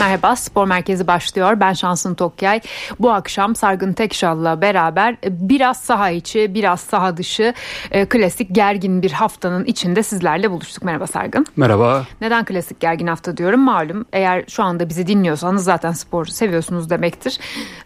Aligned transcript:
Merhaba 0.00 0.36
Spor 0.36 0.66
Merkezi 0.66 1.06
başlıyor. 1.06 1.60
Ben 1.60 1.72
Şansın 1.72 2.14
Tokyay. 2.14 2.60
Bu 3.00 3.12
akşam 3.12 3.54
Sargın 3.56 3.92
Tekşal'la 3.92 4.62
beraber 4.62 5.16
biraz 5.24 5.80
saha 5.80 6.10
içi 6.10 6.54
biraz 6.54 6.80
saha 6.80 7.16
dışı 7.16 7.54
e, 7.90 8.06
klasik 8.06 8.54
gergin 8.54 9.02
bir 9.02 9.10
haftanın 9.10 9.64
içinde 9.64 10.02
sizlerle 10.02 10.50
buluştuk. 10.50 10.84
Merhaba 10.84 11.06
Sargın. 11.06 11.46
Merhaba. 11.56 12.06
Neden 12.20 12.44
klasik 12.44 12.80
gergin 12.80 13.06
hafta 13.06 13.36
diyorum? 13.36 13.60
Malum 13.60 14.04
eğer 14.12 14.44
şu 14.48 14.62
anda 14.62 14.88
bizi 14.88 15.06
dinliyorsanız 15.06 15.64
zaten 15.64 15.92
spor 15.92 16.26
seviyorsunuz 16.26 16.90
demektir. 16.90 17.38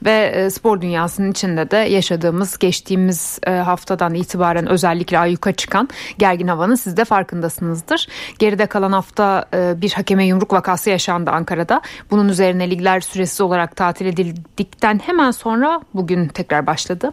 Ve 0.05 0.33
e, 0.35 0.51
spor 0.51 0.81
dünyasının 0.81 1.31
içinde 1.31 1.71
de 1.71 1.77
yaşadığımız 1.77 2.59
geçtiğimiz 2.59 3.39
e, 3.47 3.51
haftadan 3.51 4.15
itibaren 4.15 4.67
özellikle 4.67 5.19
ayyuka 5.19 5.53
çıkan 5.53 5.89
gergin 6.19 6.49
havanın 6.49 6.75
siz 6.75 6.97
de 6.97 7.05
farkındasınızdır. 7.05 8.09
Geride 8.39 8.67
kalan 8.67 8.93
hafta 8.93 9.45
e, 9.55 9.83
bir 9.83 9.93
hakeme 9.93 10.27
yumruk 10.27 10.53
vakası 10.53 10.91
yaşandı 10.91 11.31
Ankara'da. 11.31 11.83
Bunun 12.11 12.29
üzerine 12.29 12.71
ligler 12.71 13.01
süresiz 13.01 13.41
olarak 13.41 13.77
tatil 13.77 14.07
edildikten 14.07 14.99
hemen 14.99 15.31
sonra 15.31 15.81
bugün 15.95 16.29
tekrar 16.29 16.67
başladı. 16.67 17.13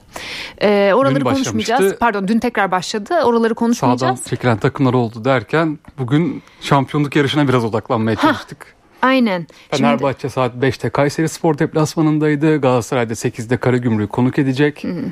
Ee, 0.62 0.92
oraları 0.96 1.24
konuşmayacağız. 1.24 1.96
Pardon 2.00 2.28
dün 2.28 2.40
tekrar 2.40 2.72
başladı. 2.72 3.22
Oraları 3.24 3.56
konuşmayacağız. 3.56 4.20
Sağdan 4.20 4.30
çekilen 4.30 4.58
takımlar 4.58 4.94
oldu 4.94 5.26
derken 5.26 5.80
bugün 5.98 6.44
şampiyonluk 6.62 7.16
yarışına 7.16 7.48
biraz 7.48 7.66
odaklanmaya 7.66 8.16
çalıştık. 8.16 8.66
Hah. 8.66 8.78
Aynen. 9.02 9.48
Fenerbahçe 9.72 10.20
Şimdi... 10.20 10.34
saat 10.34 10.56
5'te 10.56 10.90
Kayseri 10.90 11.30
Spor 11.30 11.58
deplasmanındaydı. 11.58 12.62
Galatasaray'da 12.62 13.14
8'de 13.14 13.58
Karagümrük'ü 13.58 14.12
konuk 14.12 14.40
edecek. 14.40 14.84
Hı. 14.84 15.04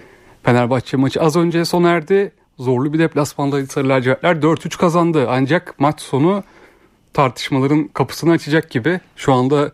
Fenerbahçe 0.43 0.97
maçı 0.97 1.21
az 1.21 1.35
önce 1.35 1.65
sona 1.65 1.89
erdi. 1.89 2.31
Zorlu 2.59 2.93
bir 2.93 2.99
deplasmandaydı 2.99 3.67
Sarı 3.67 3.89
Lacivertler. 3.89 4.35
4-3 4.35 4.77
kazandı. 4.77 5.27
Ancak 5.29 5.79
maç 5.79 6.01
sonu 6.01 6.43
tartışmaların 7.15 7.87
kapısını 7.87 8.31
açacak 8.31 8.69
gibi. 8.69 8.99
Şu 9.15 9.33
anda 9.33 9.71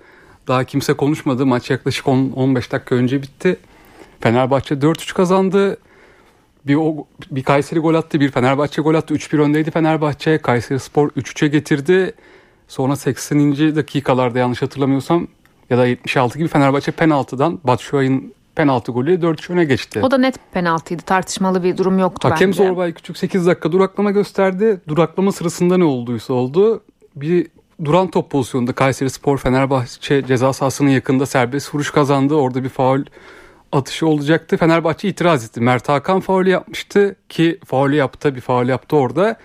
daha 0.48 0.64
kimse 0.64 0.94
konuşmadı. 0.94 1.46
Maç 1.46 1.70
yaklaşık 1.70 2.06
10-15 2.06 2.72
dakika 2.72 2.96
önce 2.96 3.22
bitti. 3.22 3.58
Fenerbahçe 4.20 4.76
4-3 4.76 5.14
kazandı. 5.14 5.78
Bir, 6.68 6.76
o, 6.76 7.08
bir 7.32 7.44
Kayseri 7.44 7.80
gol 7.80 7.94
attı, 7.94 8.20
bir 8.20 8.32
Fenerbahçe 8.32 8.82
gol 8.82 8.96
attı. 8.96 9.14
3-1 9.14 9.42
öndeydi 9.42 9.72
Fenerbahçe. 9.72 10.38
Kayseri 10.38 10.80
Spor 10.80 11.10
3-3'e 11.10 11.48
getirdi. 11.48 12.14
Sonra 12.68 12.96
80. 12.96 13.76
dakikalarda 13.76 14.40
yanlış 14.40 14.62
hatırlamıyorsam 14.62 15.28
ya 15.70 15.78
da 15.78 15.86
76 15.88 16.38
gibi 16.38 16.48
Fenerbahçe 16.48 16.92
penaltıdan 16.92 17.60
Batshuayi'nin 17.64 18.34
penaltı 18.56 18.92
golü 18.92 19.16
4-3 19.16 19.54
öne 19.54 19.66
geçti. 19.66 20.00
O 20.04 20.12
da 20.12 20.18
net 20.18 20.36
penaltıydı. 20.54 21.02
Tartışmalı 21.02 21.64
bir 21.64 21.78
durum 21.78 22.00
yoktu 22.00 22.30
Hakem 22.30 22.50
bence. 22.50 22.64
Hakem 22.64 22.74
Zorbay 22.74 22.94
Küçük 22.94 23.18
8 23.18 23.48
dakika 23.48 23.72
duraklama 23.72 24.12
gösterdi. 24.12 24.82
Duraklama 24.88 25.32
sırasında 25.32 25.78
ne 25.78 25.84
olduysa 25.84 26.34
oldu 26.34 26.82
bir 27.16 27.48
duran 27.86 28.12
top 28.12 28.32
pozisyonunda 28.32 28.74
Kayseri 28.74 29.10
Spor 29.10 29.38
Fenerbahçe 29.38 30.26
ceza 30.26 30.54
sahasının 30.54 30.90
yakında 30.90 31.26
serbest 31.26 31.76
vuruş 31.76 31.92
kazandı. 31.92 32.36
Orada 32.36 32.64
bir 32.64 32.70
faul 32.70 33.02
atışı 33.72 34.08
olacaktı. 34.08 34.58
Fenerbahçe 34.58 35.08
itiraz 35.10 35.46
etti. 35.46 35.62
Mert 35.62 35.90
Hakan 35.90 36.20
faul 36.20 36.46
yapmıştı 36.46 37.16
ki 37.30 37.60
faul 37.66 37.92
yaptı 37.92 38.36
bir 38.36 38.42
faul 38.42 38.68
yaptı 38.68 38.96
orada. 38.96 39.36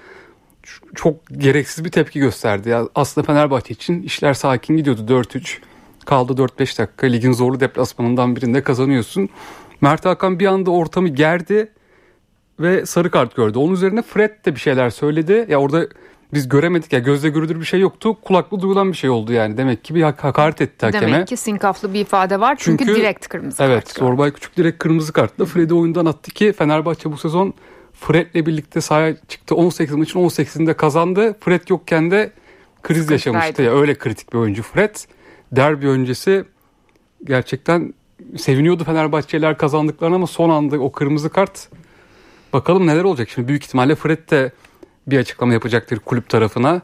Çok 0.94 1.14
gereksiz 1.33 1.84
bir 1.84 1.91
tepki 1.91 2.20
gösterdi. 2.20 2.69
Ya 2.69 2.89
aslında 2.94 3.27
Fenerbahçe 3.27 3.75
için 3.75 4.03
işler 4.03 4.34
sakin 4.34 4.77
gidiyordu 4.77 5.00
4-3. 5.09 5.59
Kaldı 6.05 6.33
4-5 6.33 6.78
dakika 6.78 7.06
ligin 7.06 7.33
zorlu 7.33 7.61
deplasmanından 7.61 8.37
birinde 8.37 8.62
kazanıyorsun. 8.62 9.28
Mert 9.81 10.05
Hakan 10.05 10.39
bir 10.39 10.47
anda 10.47 10.70
ortamı 10.70 11.09
gerdi 11.09 11.72
ve 12.61 12.87
sarı 12.87 13.11
kart 13.11 13.37
gördü. 13.37 13.59
Onun 13.59 13.72
üzerine 13.72 14.03
Fred 14.03 14.44
de 14.44 14.55
bir 14.55 14.61
şeyler 14.61 14.91
söyledi. 14.91 15.47
Ya 15.48 15.61
orada 15.61 15.87
biz 16.34 16.48
göremedik 16.48 16.92
ya 16.92 16.98
gözle 16.98 17.28
görülür 17.28 17.60
bir 17.60 17.64
şey 17.64 17.80
yoktu. 17.80 18.16
Kulaklı 18.22 18.60
duyulan 18.60 18.92
bir 18.92 18.96
şey 18.96 19.10
oldu 19.10 19.32
yani. 19.32 19.56
Demek 19.56 19.84
ki 19.84 19.94
bir 19.94 20.02
hakaret 20.02 20.60
etti 20.60 20.86
hakeme. 20.86 21.06
Demek 21.06 21.28
ki 21.28 21.36
sinkaflı 21.36 21.94
bir 21.94 22.00
ifade 22.00 22.41
var 22.41 22.56
çünkü, 22.58 22.84
çünkü 22.84 23.00
direkt 23.00 23.28
kırmızı 23.28 23.62
evet, 23.62 23.84
kart. 23.84 23.86
Evet 23.86 23.98
Zorbay 23.98 24.32
Küçük 24.32 24.56
direkt 24.56 24.78
kırmızı 24.78 25.12
kartla 25.12 25.44
Fred'i 25.44 25.74
oyundan 25.74 26.06
attı 26.06 26.31
ki 26.31 26.53
Fenerbahçe 26.53 27.12
bu 27.12 27.16
sezon 27.16 27.54
Fred'le 27.92 28.47
birlikte 28.47 28.81
sahaya 28.81 29.16
çıktı. 29.28 29.54
18 29.54 29.94
maçın 29.94 30.20
18'inde 30.20 30.75
kazandı. 30.75 31.37
Fred 31.41 31.62
yokken 31.69 32.10
de 32.10 32.32
kriz 32.82 33.10
yaşamıştı. 33.10 33.62
Ya 33.62 33.72
öyle 33.72 33.94
kritik 33.94 34.32
bir 34.32 34.38
oyuncu 34.38 34.62
Fred. 34.62 34.94
Derbi 35.53 35.88
öncesi 35.88 36.44
gerçekten 37.25 37.94
seviniyordu 38.37 38.84
Fenerbahçeliler 38.84 39.58
kazandıklarına 39.58 40.14
ama 40.14 40.26
son 40.26 40.50
anda 40.50 40.78
o 40.78 40.93
kırmızı 40.93 41.31
kart 41.31 41.69
bakalım 42.53 42.87
neler 42.87 43.04
olacak. 43.04 43.28
Şimdi 43.28 43.48
büyük 43.48 43.64
ihtimalle 43.64 43.94
Fred 43.94 44.31
de 44.31 44.53
bir 45.06 45.19
açıklama 45.19 45.53
yapacaktır 45.53 45.99
kulüp 45.99 46.28
tarafına. 46.28 46.83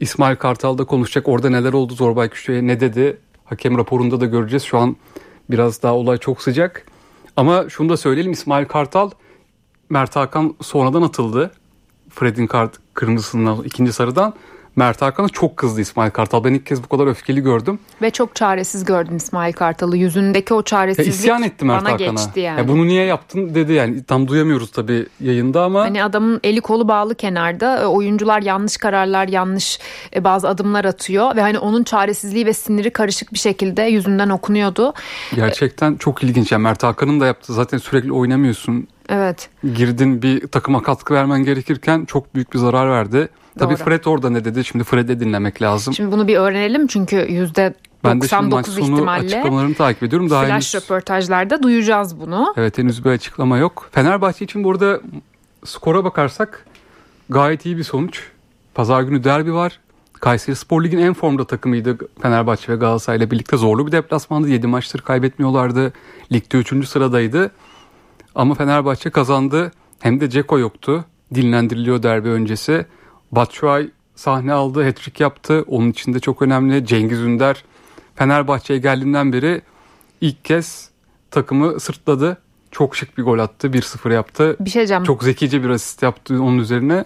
İsmail 0.00 0.36
Kartal 0.36 0.78
da 0.78 0.84
konuşacak. 0.84 1.28
Orada 1.28 1.50
neler 1.50 1.72
oldu 1.72 1.94
Zorbay 1.94 2.28
Küçük'e 2.28 2.66
ne 2.66 2.80
dedi? 2.80 3.18
Hakem 3.44 3.78
raporunda 3.78 4.20
da 4.20 4.26
göreceğiz. 4.26 4.62
Şu 4.62 4.78
an 4.78 4.96
biraz 5.50 5.82
daha 5.82 5.94
olay 5.94 6.18
çok 6.18 6.42
sıcak. 6.42 6.86
Ama 7.36 7.68
şunu 7.68 7.88
da 7.88 7.96
söyleyelim 7.96 8.32
İsmail 8.32 8.64
Kartal 8.64 9.10
Mert 9.90 10.16
Hakan 10.16 10.54
sonradan 10.62 11.02
atıldı. 11.02 11.52
Fred'in 12.10 12.46
kart 12.46 12.76
kırmızısından 12.94 13.62
ikinci 13.64 13.92
sarıdan. 13.92 14.34
Mert 14.76 15.02
Hakan'a 15.02 15.28
çok 15.28 15.56
kızdı 15.56 15.80
İsmail 15.80 16.10
Kartal. 16.10 16.44
Ben 16.44 16.54
ilk 16.54 16.66
kez 16.66 16.84
bu 16.84 16.88
kadar 16.88 17.06
öfkeli 17.06 17.40
gördüm. 17.40 17.78
Ve 18.02 18.10
çok 18.10 18.34
çaresiz 18.34 18.84
gördüm 18.84 19.16
İsmail 19.16 19.52
Kartal'ı. 19.52 19.96
Yüzündeki 19.96 20.54
o 20.54 20.62
çaresizlik 20.62 21.06
ya 21.06 21.12
isyan 21.12 21.42
etti 21.42 21.64
Mert 21.64 21.84
bana 21.84 21.92
Hakan'a. 21.92 22.10
geçti 22.10 22.40
yani. 22.40 22.58
Ya 22.58 22.68
bunu 22.68 22.86
niye 22.86 23.04
yaptın 23.04 23.54
dedi 23.54 23.72
yani. 23.72 24.04
Tam 24.04 24.28
duyamıyoruz 24.28 24.70
tabii 24.70 25.06
yayında 25.20 25.64
ama. 25.64 25.80
Hani 25.80 26.04
adamın 26.04 26.40
eli 26.44 26.60
kolu 26.60 26.88
bağlı 26.88 27.14
kenarda. 27.14 27.80
E, 27.82 27.86
oyuncular 27.86 28.42
yanlış 28.42 28.76
kararlar, 28.76 29.28
yanlış 29.28 29.78
e, 30.16 30.24
bazı 30.24 30.48
adımlar 30.48 30.84
atıyor. 30.84 31.36
Ve 31.36 31.40
hani 31.40 31.58
onun 31.58 31.84
çaresizliği 31.84 32.46
ve 32.46 32.52
siniri 32.52 32.90
karışık 32.90 33.32
bir 33.32 33.38
şekilde 33.38 33.82
yüzünden 33.82 34.28
okunuyordu. 34.28 34.94
Gerçekten 35.34 35.96
çok 35.96 36.22
ilginç. 36.24 36.52
Yani 36.52 36.62
Mert 36.62 36.82
Hakan'ın 36.82 37.20
da 37.20 37.26
yaptığı 37.26 37.52
zaten 37.52 37.78
sürekli 37.78 38.12
oynamıyorsun. 38.12 38.88
Evet. 39.08 39.48
Girdin 39.74 40.22
bir 40.22 40.46
takıma 40.46 40.82
katkı 40.82 41.14
vermen 41.14 41.44
gerekirken 41.44 42.04
çok 42.04 42.34
büyük 42.34 42.52
bir 42.52 42.58
zarar 42.58 42.90
verdi. 42.90 43.28
Tabii 43.58 43.74
Doğru. 43.74 43.84
Fred 43.84 44.04
orada 44.04 44.30
ne 44.30 44.44
dedi? 44.44 44.64
Şimdi 44.64 44.84
Fred'e 44.84 45.20
dinlemek 45.20 45.62
lazım. 45.62 45.94
Şimdi 45.94 46.12
bunu 46.12 46.28
bir 46.28 46.36
öğrenelim 46.36 46.86
çünkü 46.86 47.16
yüzde 47.16 47.74
ben 48.04 48.20
de 48.20 48.28
şimdi 48.28 48.54
maç 48.54 48.66
sonu 48.66 49.10
açıklamalarını 49.10 49.74
takip 49.74 50.02
ediyorum. 50.02 50.30
Daha 50.30 50.44
flash 50.44 50.52
henüz... 50.52 50.74
röportajlarda 50.74 51.62
duyacağız 51.62 52.20
bunu. 52.20 52.54
Evet 52.56 52.78
henüz 52.78 53.04
bir 53.04 53.10
açıklama 53.10 53.58
yok. 53.58 53.88
Fenerbahçe 53.92 54.44
için 54.44 54.64
burada 54.64 55.00
skora 55.64 56.04
bakarsak 56.04 56.66
gayet 57.28 57.66
iyi 57.66 57.76
bir 57.76 57.84
sonuç. 57.84 58.22
Pazar 58.74 59.02
günü 59.02 59.24
derbi 59.24 59.54
var. 59.54 59.80
Kayseri 60.12 60.56
Spor 60.56 60.84
Lig'in 60.84 60.98
en 60.98 61.14
formda 61.14 61.44
takımıydı 61.44 61.98
Fenerbahçe 62.22 62.72
ve 62.72 62.76
Galatasaray 62.76 63.18
ile 63.18 63.30
birlikte. 63.30 63.56
Zorlu 63.56 63.86
bir 63.86 63.92
deplasmandı. 63.92 64.48
7 64.48 64.66
maçtır 64.66 65.00
kaybetmiyorlardı. 65.00 65.92
Ligde 66.32 66.58
3. 66.58 66.88
sıradaydı. 66.88 67.50
Ama 68.34 68.54
Fenerbahçe 68.54 69.10
kazandı. 69.10 69.72
Hem 70.00 70.20
de 70.20 70.30
Ceko 70.30 70.58
yoktu. 70.58 71.04
Dinlendiriliyor 71.34 72.02
derbi 72.02 72.28
öncesi. 72.28 72.86
Batshuayi 73.32 73.90
sahne 74.14 74.52
aldı, 74.52 74.84
hat-trick 74.84 75.22
yaptı. 75.22 75.64
Onun 75.66 75.90
için 75.90 76.14
de 76.14 76.20
çok 76.20 76.42
önemli. 76.42 76.86
Cengiz 76.86 77.20
Ünder 77.20 77.64
Fenerbahçe'ye 78.14 78.78
geldiğinden 78.78 79.32
beri 79.32 79.62
ilk 80.20 80.44
kez 80.44 80.90
takımı 81.30 81.80
sırtladı. 81.80 82.38
Çok 82.70 82.96
şık 82.96 83.18
bir 83.18 83.22
gol 83.22 83.38
attı. 83.38 83.68
1-0 83.68 84.12
yaptı. 84.12 84.56
Bir 84.60 84.70
şey 84.70 84.80
diyeceğim. 84.80 85.04
Çok 85.04 85.24
zekice 85.24 85.62
bir 85.64 85.68
asist 85.70 86.02
yaptı 86.02 86.42
onun 86.42 86.58
üzerine. 86.58 87.04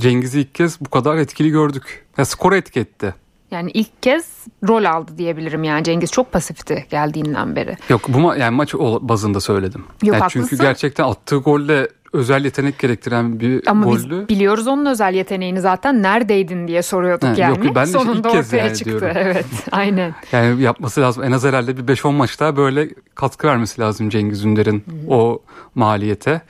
Cengiz'i 0.00 0.40
ilk 0.40 0.54
kez 0.54 0.80
bu 0.80 0.90
kadar 0.90 1.16
etkili 1.16 1.50
gördük. 1.50 2.06
Ya 2.18 2.24
skora 2.24 2.56
etiketti. 2.56 3.14
Yani 3.50 3.70
ilk 3.70 4.02
kez 4.02 4.26
rol 4.68 4.84
aldı 4.84 5.18
diyebilirim 5.18 5.64
yani 5.64 5.84
Cengiz 5.84 6.10
çok 6.12 6.32
pasifti 6.32 6.86
geldiğinden 6.90 7.56
beri. 7.56 7.76
Yok 7.88 8.00
bu 8.08 8.18
ma- 8.18 8.38
yani 8.40 8.56
maç 8.56 8.74
bazında 9.00 9.40
söyledim. 9.40 9.84
Yok 10.02 10.16
yani 10.16 10.30
Çünkü 10.30 10.58
gerçekten 10.58 11.04
attığı 11.04 11.36
golle 11.36 11.88
özel 12.12 12.44
yetenek 12.44 12.78
gerektiren 12.78 13.40
bir 13.40 13.62
Ama 13.66 13.84
goldü. 13.84 14.20
biz 14.20 14.28
biliyoruz 14.28 14.66
onun 14.66 14.86
özel 14.86 15.14
yeteneğini 15.14 15.60
zaten 15.60 16.02
neredeydin 16.02 16.68
diye 16.68 16.82
soruyorduk 16.82 17.28
ha, 17.28 17.34
yani. 17.36 17.66
Yok 17.66 17.74
ben 17.74 17.86
de 17.86 17.90
Sonunda 17.90 18.28
ilk 18.28 18.34
kez 18.34 18.52
yani 18.52 18.76
çıktı. 18.76 18.84
diyorum. 18.84 19.08
Evet 19.14 19.46
aynen. 19.72 20.14
Yani 20.32 20.62
yapması 20.62 21.00
lazım 21.00 21.24
en 21.24 21.32
az 21.32 21.44
herhalde 21.44 21.76
bir 21.76 21.96
5-10 21.96 22.12
maç 22.12 22.40
daha 22.40 22.56
böyle 22.56 22.88
katkı 23.14 23.46
vermesi 23.46 23.80
lazım 23.80 24.08
Cengiz 24.08 24.44
Ünder'in 24.44 24.84
o 25.08 25.42
maliyete. 25.74 26.42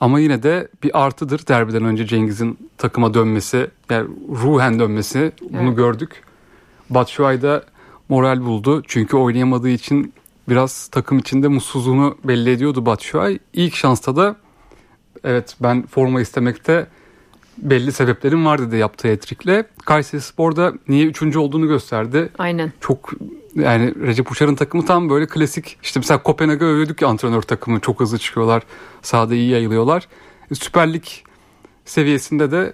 Ama 0.00 0.20
yine 0.20 0.42
de 0.42 0.68
bir 0.82 1.04
artıdır 1.04 1.46
derbiden 1.46 1.84
önce 1.84 2.06
Cengiz'in 2.06 2.70
takıma 2.78 3.14
dönmesi, 3.14 3.70
yani 3.90 4.08
ruhen 4.28 4.78
dönmesi 4.78 5.32
bunu 5.50 5.62
evet. 5.62 5.76
gördük. 5.76 6.22
Batshuayi 6.90 7.42
da 7.42 7.64
moral 8.08 8.40
buldu. 8.40 8.82
Çünkü 8.86 9.16
oynayamadığı 9.16 9.68
için 9.68 10.12
biraz 10.48 10.88
takım 10.88 11.18
içinde 11.18 11.48
mutsuzluğunu 11.48 12.16
belli 12.24 12.50
ediyordu 12.50 12.86
Batshuayi. 12.86 13.40
İlk 13.52 13.74
şansta 13.74 14.16
da 14.16 14.36
evet 15.24 15.56
ben 15.60 15.86
forma 15.86 16.20
istemekte 16.20 16.86
belli 17.58 17.92
sebeplerim 17.92 18.46
var 18.46 18.62
dedi 18.62 18.76
yaptığı 18.76 19.08
etrikle. 19.08 19.64
Kayseri 19.84 20.20
Spor'da 20.20 20.72
niye 20.88 21.06
üçüncü 21.06 21.38
olduğunu 21.38 21.68
gösterdi. 21.68 22.28
Aynen. 22.38 22.72
Çok 22.80 23.12
yani 23.54 23.94
Recep 24.06 24.30
Uçar'ın 24.30 24.54
takımı 24.54 24.86
tam 24.86 25.10
böyle 25.10 25.26
klasik. 25.26 25.78
İşte 25.82 26.00
mesela 26.00 26.22
Kopenhag'ı 26.22 26.64
övüyorduk 26.64 27.02
ya 27.02 27.08
antrenör 27.08 27.42
takımı. 27.42 27.80
Çok 27.80 28.00
hızlı 28.00 28.18
çıkıyorlar. 28.18 28.62
Sahada 29.02 29.34
iyi 29.34 29.50
yayılıyorlar. 29.50 30.08
Süper 30.52 30.92
Lig 30.92 31.04
seviyesinde 31.84 32.50
de 32.50 32.72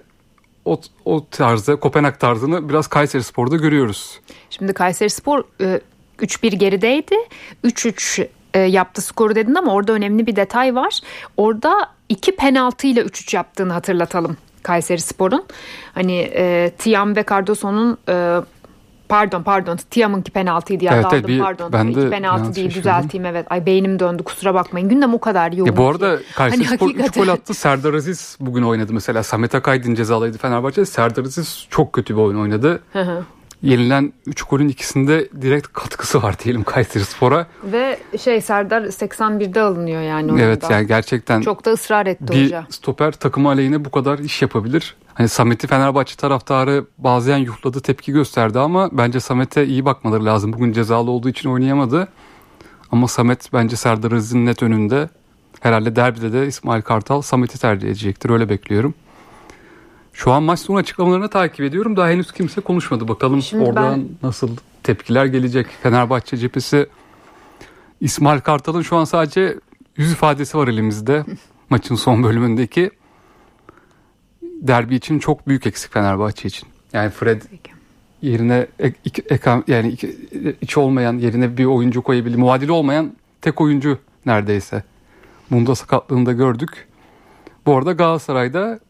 o, 0.64 0.80
o 1.04 1.26
tarzda 1.30 1.76
Kopenhag 1.76 2.18
tarzını 2.18 2.68
biraz 2.68 2.86
Kayseri 2.86 3.22
Spor'da 3.22 3.56
görüyoruz. 3.56 4.20
Şimdi 4.50 4.72
Kayseri 4.72 5.10
Spor 5.10 5.44
3-1 6.18 6.56
gerideydi. 6.56 7.14
3-3 7.64 8.28
yaptı 8.66 9.02
skoru 9.02 9.34
dedin 9.34 9.54
ama 9.54 9.74
orada 9.74 9.92
önemli 9.92 10.26
bir 10.26 10.36
detay 10.36 10.74
var. 10.74 11.00
Orada 11.36 11.95
iki 12.08 12.36
penaltı 12.36 12.86
ile 12.86 13.00
3-3 13.00 13.36
yaptığını 13.36 13.72
hatırlatalım 13.72 14.36
Kayseri 14.62 15.00
Spor'un. 15.00 15.44
Hani 15.94 16.18
e, 16.34 16.72
Tiam 16.78 17.16
ve 17.16 17.24
Cardoso'nun 17.28 17.98
e, 18.08 18.40
Pardon 19.08 19.42
pardon 19.42 19.76
Tiam'ınki 19.90 20.30
penaltıydı 20.30 20.84
ya 20.84 20.94
evet, 20.94 21.06
evet, 21.12 21.28
bir, 21.28 21.40
pardon. 21.40 21.72
Ben 21.72 21.94
de 21.94 22.10
penaltı 22.10 22.54
değil 22.54 22.74
düzelteyim 22.74 23.26
evet. 23.26 23.46
Ay 23.50 23.66
beynim 23.66 23.98
döndü 23.98 24.22
kusura 24.22 24.54
bakmayın. 24.54 24.88
Gündem 24.88 25.14
o 25.14 25.20
kadar 25.20 25.52
yoğun. 25.52 25.70
Ya 25.70 25.76
bu 25.76 25.88
arada 25.88 26.18
Kayseri 26.34 26.64
hani 26.64 26.76
Spor 26.76 26.90
3 26.90 27.14
gol 27.14 27.28
attı. 27.28 27.54
Serdar 27.54 27.94
Aziz 27.94 28.36
bugün 28.40 28.62
oynadı 28.62 28.92
mesela. 28.92 29.22
Samet 29.22 29.54
Akaydın 29.54 29.94
cezalıydı 29.94 30.38
Fenerbahçe. 30.38 30.84
Serdar 30.84 31.24
Aziz 31.24 31.66
çok 31.70 31.92
kötü 31.92 32.14
bir 32.14 32.20
oyun 32.20 32.38
oynadı. 32.38 32.82
Yenilen 33.62 34.12
3 34.26 34.42
golün 34.42 34.68
ikisinde 34.68 35.28
direkt 35.42 35.68
katkısı 35.72 36.22
var 36.22 36.38
diyelim 36.44 36.64
Kayseri 36.64 37.04
Spor'a. 37.04 37.46
Ve 37.64 37.98
şey 38.20 38.40
Serdar 38.40 38.82
81'de 38.82 39.60
alınıyor 39.60 40.02
yani 40.02 40.32
oyunda. 40.32 40.46
Evet 40.46 40.70
yani 40.70 40.86
gerçekten. 40.86 41.40
Çok 41.40 41.64
da 41.64 41.72
ısrar 41.72 42.06
etti 42.06 42.32
bir 42.32 42.44
hoca. 42.44 42.66
Bir 42.68 42.72
stoper 42.72 43.12
takımı 43.12 43.48
aleyhine 43.48 43.84
bu 43.84 43.90
kadar 43.90 44.18
iş 44.18 44.42
yapabilir. 44.42 44.96
Hani 45.14 45.28
Samet'i 45.28 45.66
Fenerbahçe 45.66 46.16
taraftarı 46.16 46.84
bazen 46.98 47.38
yuhladı 47.38 47.80
tepki 47.80 48.12
gösterdi 48.12 48.58
ama 48.58 48.88
bence 48.92 49.20
Samet'e 49.20 49.66
iyi 49.66 49.84
bakmaları 49.84 50.24
lazım. 50.24 50.52
Bugün 50.52 50.72
cezalı 50.72 51.10
olduğu 51.10 51.28
için 51.28 51.48
oynayamadı. 51.48 52.08
Ama 52.92 53.08
Samet 53.08 53.52
bence 53.52 53.76
Serdar 53.76 54.12
Aziz'in 54.12 54.46
net 54.46 54.62
önünde. 54.62 55.08
Herhalde 55.60 55.96
derbide 55.96 56.32
de 56.32 56.46
İsmail 56.46 56.82
Kartal 56.82 57.22
Samet'i 57.22 57.58
tercih 57.58 57.88
edecektir. 57.88 58.30
Öyle 58.30 58.48
bekliyorum. 58.48 58.94
Şu 60.16 60.32
an 60.32 60.42
maç 60.42 60.60
sonu 60.60 60.76
açıklamalarını 60.76 61.28
takip 61.28 61.60
ediyorum. 61.60 61.96
Daha 61.96 62.08
henüz 62.08 62.32
kimse 62.32 62.60
konuşmadı. 62.60 63.08
Bakalım 63.08 63.42
Şimdi 63.42 63.64
oradan 63.64 64.00
ben... 64.00 64.08
nasıl 64.22 64.56
tepkiler 64.82 65.26
gelecek. 65.26 65.66
Fenerbahçe 65.82 66.36
cephesi 66.36 66.86
İsmail 68.00 68.40
Kartal'ın 68.40 68.82
şu 68.82 68.96
an 68.96 69.04
sadece 69.04 69.58
yüz 69.96 70.12
ifadesi 70.12 70.58
var 70.58 70.68
elimizde. 70.68 71.24
Maçın 71.70 71.94
son 71.94 72.22
bölümündeki 72.22 72.90
derbi 74.42 74.94
için 74.94 75.18
çok 75.18 75.48
büyük 75.48 75.66
eksik 75.66 75.92
Fenerbahçe 75.92 76.48
için. 76.48 76.68
Yani 76.92 77.10
Fred 77.10 77.42
yerine 78.22 78.66
ek, 78.78 78.96
ek, 79.06 79.22
ek, 79.28 79.50
yani 79.66 79.88
iki, 79.88 80.16
iç 80.60 80.76
olmayan 80.76 81.18
yerine 81.18 81.56
bir 81.56 81.64
oyuncu 81.64 82.02
koyabildi. 82.02 82.36
Muadili 82.36 82.72
olmayan 82.72 83.12
tek 83.40 83.60
oyuncu 83.60 83.98
neredeyse. 84.26 84.82
Bunda 85.50 85.74
sakatlığını 85.74 86.26
da 86.26 86.32
gördük. 86.32 86.88
Bu 87.66 87.76
arada 87.76 87.92
Galatasaray'da 87.92 88.80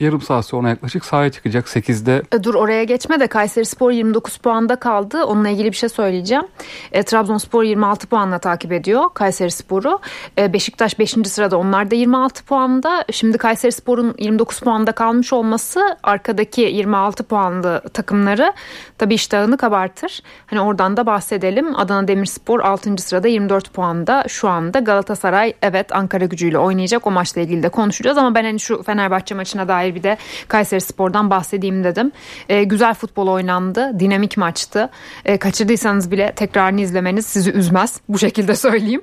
yarım 0.00 0.20
saat 0.20 0.44
sonra 0.44 0.68
yaklaşık 0.68 1.04
sahaya 1.04 1.32
çıkacak 1.32 1.66
8'de. 1.66 2.22
E, 2.32 2.44
dur 2.44 2.54
oraya 2.54 2.84
geçme 2.84 3.20
de 3.20 3.26
Kayseri 3.26 3.64
Spor 3.64 3.90
29 3.90 4.36
puanda 4.36 4.76
kaldı. 4.76 5.24
Onunla 5.24 5.48
ilgili 5.48 5.70
bir 5.70 5.76
şey 5.76 5.88
söyleyeceğim. 5.88 6.44
E, 6.92 7.02
Trabzonspor 7.02 7.62
26 7.62 8.06
puanla 8.06 8.38
takip 8.38 8.72
ediyor 8.72 9.04
Kayseri 9.14 9.50
Spor'u. 9.50 10.00
E, 10.38 10.52
Beşiktaş 10.52 10.98
5. 10.98 11.14
sırada 11.24 11.58
onlar 11.58 11.90
da 11.90 11.94
26 11.94 12.44
puanda. 12.44 13.04
Şimdi 13.12 13.38
Kayseri 13.38 13.72
Spor'un 13.72 14.14
29 14.18 14.60
puanda 14.60 14.92
kalmış 14.92 15.32
olması 15.32 15.96
arkadaki 16.02 16.60
26 16.60 17.22
puanlı 17.24 17.82
takımları 17.94 18.52
tabii 18.98 19.14
iştahını 19.14 19.56
kabartır. 19.56 20.22
Hani 20.46 20.60
oradan 20.60 20.96
da 20.96 21.06
bahsedelim. 21.06 21.76
Adana 21.76 22.08
Demirspor 22.08 22.60
6. 22.60 22.98
sırada 22.98 23.28
24 23.28 23.72
puanda. 23.72 24.24
Şu 24.28 24.48
anda 24.48 24.78
Galatasaray 24.78 25.54
evet 25.62 25.96
Ankara 25.96 26.24
gücüyle 26.24 26.58
oynayacak. 26.58 27.06
O 27.06 27.10
maçla 27.10 27.40
ilgili 27.40 27.62
de 27.62 27.68
konuşacağız 27.68 28.18
ama 28.18 28.34
ben 28.34 28.44
hani 28.44 28.60
şu 28.60 28.82
Fenerbahçe 28.82 29.34
maçına 29.34 29.68
dair 29.68 29.87
dair 29.88 29.94
bir 29.94 30.02
de 30.02 30.18
Kayseri 30.48 30.80
Spor'dan 30.80 31.30
bahsedeyim 31.30 31.84
dedim. 31.84 32.12
E, 32.48 32.64
güzel 32.64 32.94
futbol 32.94 33.28
oynandı. 33.28 33.92
Dinamik 33.98 34.36
maçtı. 34.36 34.90
E, 35.24 35.36
kaçırdıysanız 35.38 36.10
bile 36.10 36.32
tekrarını 36.32 36.80
izlemeniz 36.80 37.26
sizi 37.26 37.50
üzmez. 37.52 38.00
Bu 38.08 38.18
şekilde 38.18 38.54
söyleyeyim. 38.66 39.02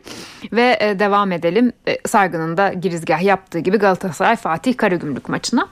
Ve 0.51 0.77
e, 0.79 0.99
devam 0.99 1.31
edelim. 1.31 1.71
E, 1.87 1.97
Saygı'nın 2.07 2.57
da 2.57 2.73
girizgah 2.73 3.21
yaptığı 3.21 3.59
gibi 3.59 3.77
Galatasaray 3.77 4.35
Fatih 4.35 4.77
Karagümrük 4.77 5.29
maçına. 5.29 5.67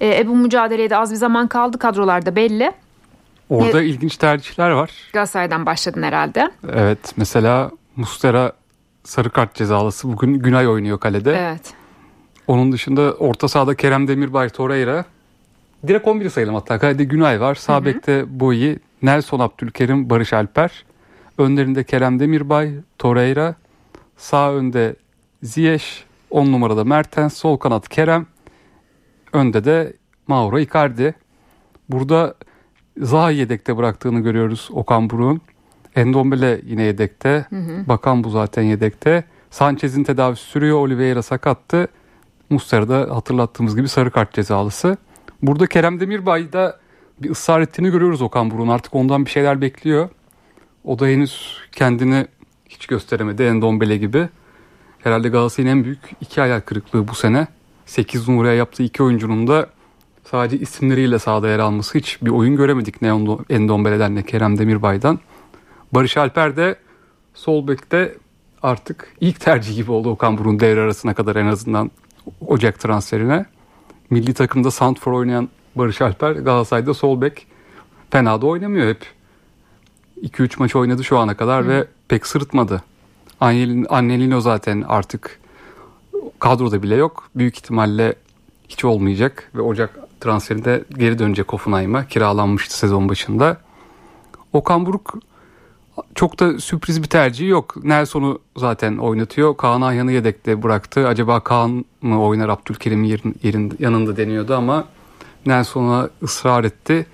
E, 0.00 0.18
e, 0.18 0.26
bu 0.26 0.36
mücadeleye 0.36 0.90
de 0.90 0.96
az 0.96 1.10
bir 1.10 1.16
zaman 1.16 1.48
kaldı. 1.48 1.78
Kadrolarda 1.78 2.36
belli. 2.36 2.72
Orada 3.48 3.82
e, 3.82 3.86
ilginç 3.86 4.16
tercihler 4.16 4.70
var. 4.70 4.90
Galatasaray'dan 5.12 5.66
başladın 5.66 6.02
herhalde. 6.02 6.50
Evet 6.72 6.98
mesela 7.16 7.70
Mustera 7.96 8.52
sarı 9.04 9.30
kart 9.30 9.54
cezalısı 9.54 10.12
bugün 10.12 10.38
Günay 10.38 10.68
oynuyor 10.68 11.00
kalede. 11.00 11.36
Evet. 11.40 11.74
Onun 12.46 12.72
dışında 12.72 13.12
orta 13.14 13.48
sahada 13.48 13.74
Kerem 13.74 14.08
Demirbay, 14.08 14.48
Torreira. 14.48 15.04
Direkt 15.86 16.08
11 16.08 16.30
sayalım 16.30 16.54
hatta. 16.54 16.78
Kalede 16.78 17.04
Günay 17.04 17.40
var. 17.40 17.54
Sağ 17.54 17.84
bekte 17.84 18.40
Boyi, 18.40 18.78
Nelson 19.02 19.40
Abdülkerim, 19.40 20.10
Barış 20.10 20.32
Alper. 20.32 20.84
Önlerinde 21.38 21.84
Kerem 21.84 22.20
Demirbay, 22.20 22.70
Torreira. 22.98 23.54
Sağ 24.16 24.52
önde 24.52 24.96
Ziyech. 25.42 25.84
10 26.30 26.52
numarada 26.52 26.84
Mertens. 26.84 27.36
Sol 27.36 27.56
kanat 27.56 27.88
Kerem. 27.88 28.26
Önde 29.32 29.64
de 29.64 29.92
Mauro 30.26 30.58
Icardi. 30.58 31.14
Burada 31.88 32.34
Zaha 32.98 33.30
yedekte 33.30 33.76
bıraktığını 33.76 34.20
görüyoruz 34.20 34.68
Okan 34.72 35.10
Buruk'un. 35.10 35.40
Endombele 35.96 36.60
yine 36.64 36.82
yedekte. 36.82 37.46
Hı 37.50 37.56
hı. 37.56 37.88
Bakan 37.88 38.24
bu 38.24 38.30
zaten 38.30 38.62
yedekte. 38.62 39.24
Sanchez'in 39.50 40.04
tedavisi 40.04 40.42
sürüyor. 40.44 40.78
Oliveira 40.78 41.22
sakattı. 41.22 41.88
Muslera'da 42.50 43.16
hatırlattığımız 43.16 43.76
gibi 43.76 43.88
sarı 43.88 44.10
kart 44.10 44.32
cezalısı. 44.32 44.96
Burada 45.42 45.66
Kerem 45.66 46.00
Demirbay'da 46.00 46.78
bir 47.22 47.30
ısrar 47.30 47.60
ettiğini 47.60 47.90
görüyoruz 47.90 48.22
Okan 48.22 48.50
Burun. 48.50 48.68
Artık 48.68 48.94
ondan 48.94 49.24
bir 49.24 49.30
şeyler 49.30 49.60
bekliyor. 49.60 50.08
O 50.84 50.98
da 50.98 51.06
henüz 51.06 51.58
kendini 51.72 52.26
hiç 52.68 52.86
gösteremedi 52.86 53.42
Endombele 53.42 53.96
gibi. 53.96 54.28
Herhalde 54.98 55.28
Galatasaray'ın 55.28 55.76
en 55.76 55.84
büyük 55.84 55.98
iki 56.20 56.40
hayal 56.40 56.60
kırıklığı 56.60 57.08
bu 57.08 57.14
sene. 57.14 57.46
8 57.86 58.28
numaraya 58.28 58.54
yaptığı 58.54 58.82
iki 58.82 59.02
oyuncunun 59.02 59.46
da 59.46 59.66
sadece 60.24 60.58
isimleriyle 60.58 61.18
sahada 61.18 61.48
yer 61.48 61.58
alması 61.58 61.98
hiç 61.98 62.22
bir 62.22 62.30
oyun 62.30 62.56
göremedik 62.56 63.02
ne 63.02 63.08
Endombele'den 63.50 64.14
ne 64.14 64.22
Kerem 64.22 64.58
Demirbay'dan. 64.58 65.18
Barış 65.92 66.16
Alper 66.16 66.56
de 66.56 66.76
sol 67.34 67.68
bekte 67.68 68.14
artık 68.62 69.12
ilk 69.20 69.40
tercih 69.40 69.76
gibi 69.76 69.92
oldu 69.92 70.10
Okan 70.10 70.38
Burun 70.38 70.60
devre 70.60 70.80
arasına 70.80 71.14
kadar 71.14 71.36
en 71.36 71.46
azından 71.46 71.90
Ocak 72.46 72.80
transferine. 72.80 73.46
Milli 74.10 74.34
takımda 74.34 74.70
Santfor 74.70 75.12
oynayan 75.12 75.48
Barış 75.74 76.02
Alper 76.02 76.32
Galatasaray'da 76.32 76.94
sol 76.94 77.20
bek 77.20 77.46
fena 78.10 78.42
da 78.42 78.46
oynamıyor 78.46 78.88
hep. 78.88 79.06
2-3 80.22 80.58
maç 80.58 80.76
oynadı 80.76 81.04
şu 81.04 81.18
ana 81.18 81.36
kadar 81.36 81.64
Hı. 81.64 81.68
ve 81.68 81.86
pek 82.08 82.26
sırıtmadı. 82.26 82.82
Annelino 83.90 84.40
zaten 84.40 84.84
artık 84.88 85.40
kadroda 86.38 86.82
bile 86.82 86.94
yok. 86.94 87.28
Büyük 87.34 87.56
ihtimalle 87.56 88.14
hiç 88.68 88.84
olmayacak 88.84 89.50
ve 89.54 89.60
Ocak 89.60 89.98
transferinde 90.20 90.84
geri 90.98 91.18
dönecek 91.18 91.52
Hoffenheim'a. 91.52 92.06
Kiralanmıştı 92.06 92.78
sezon 92.78 93.08
başında. 93.08 93.56
Okan 94.52 94.86
Buruk 94.86 95.14
çok 96.14 96.40
da 96.40 96.58
sürpriz 96.58 97.02
bir 97.02 97.08
tercih 97.08 97.48
yok. 97.48 97.84
Nelson'u 97.84 98.38
zaten 98.56 98.96
oynatıyor. 98.96 99.56
Kaan 99.56 99.80
Ayhan'ı 99.80 100.12
yedekte 100.12 100.62
bıraktı. 100.62 101.08
Acaba 101.08 101.40
Kaan 101.40 101.84
mı 102.02 102.22
oynar 102.22 102.48
Abdülkerim'in 102.48 103.04
yerin, 103.04 103.34
yerin, 103.42 103.72
yanında 103.78 104.16
deniyordu 104.16 104.54
ama 104.54 104.84
Nelson'a 105.46 106.10
ısrar 106.22 106.64
etti. 106.64 107.06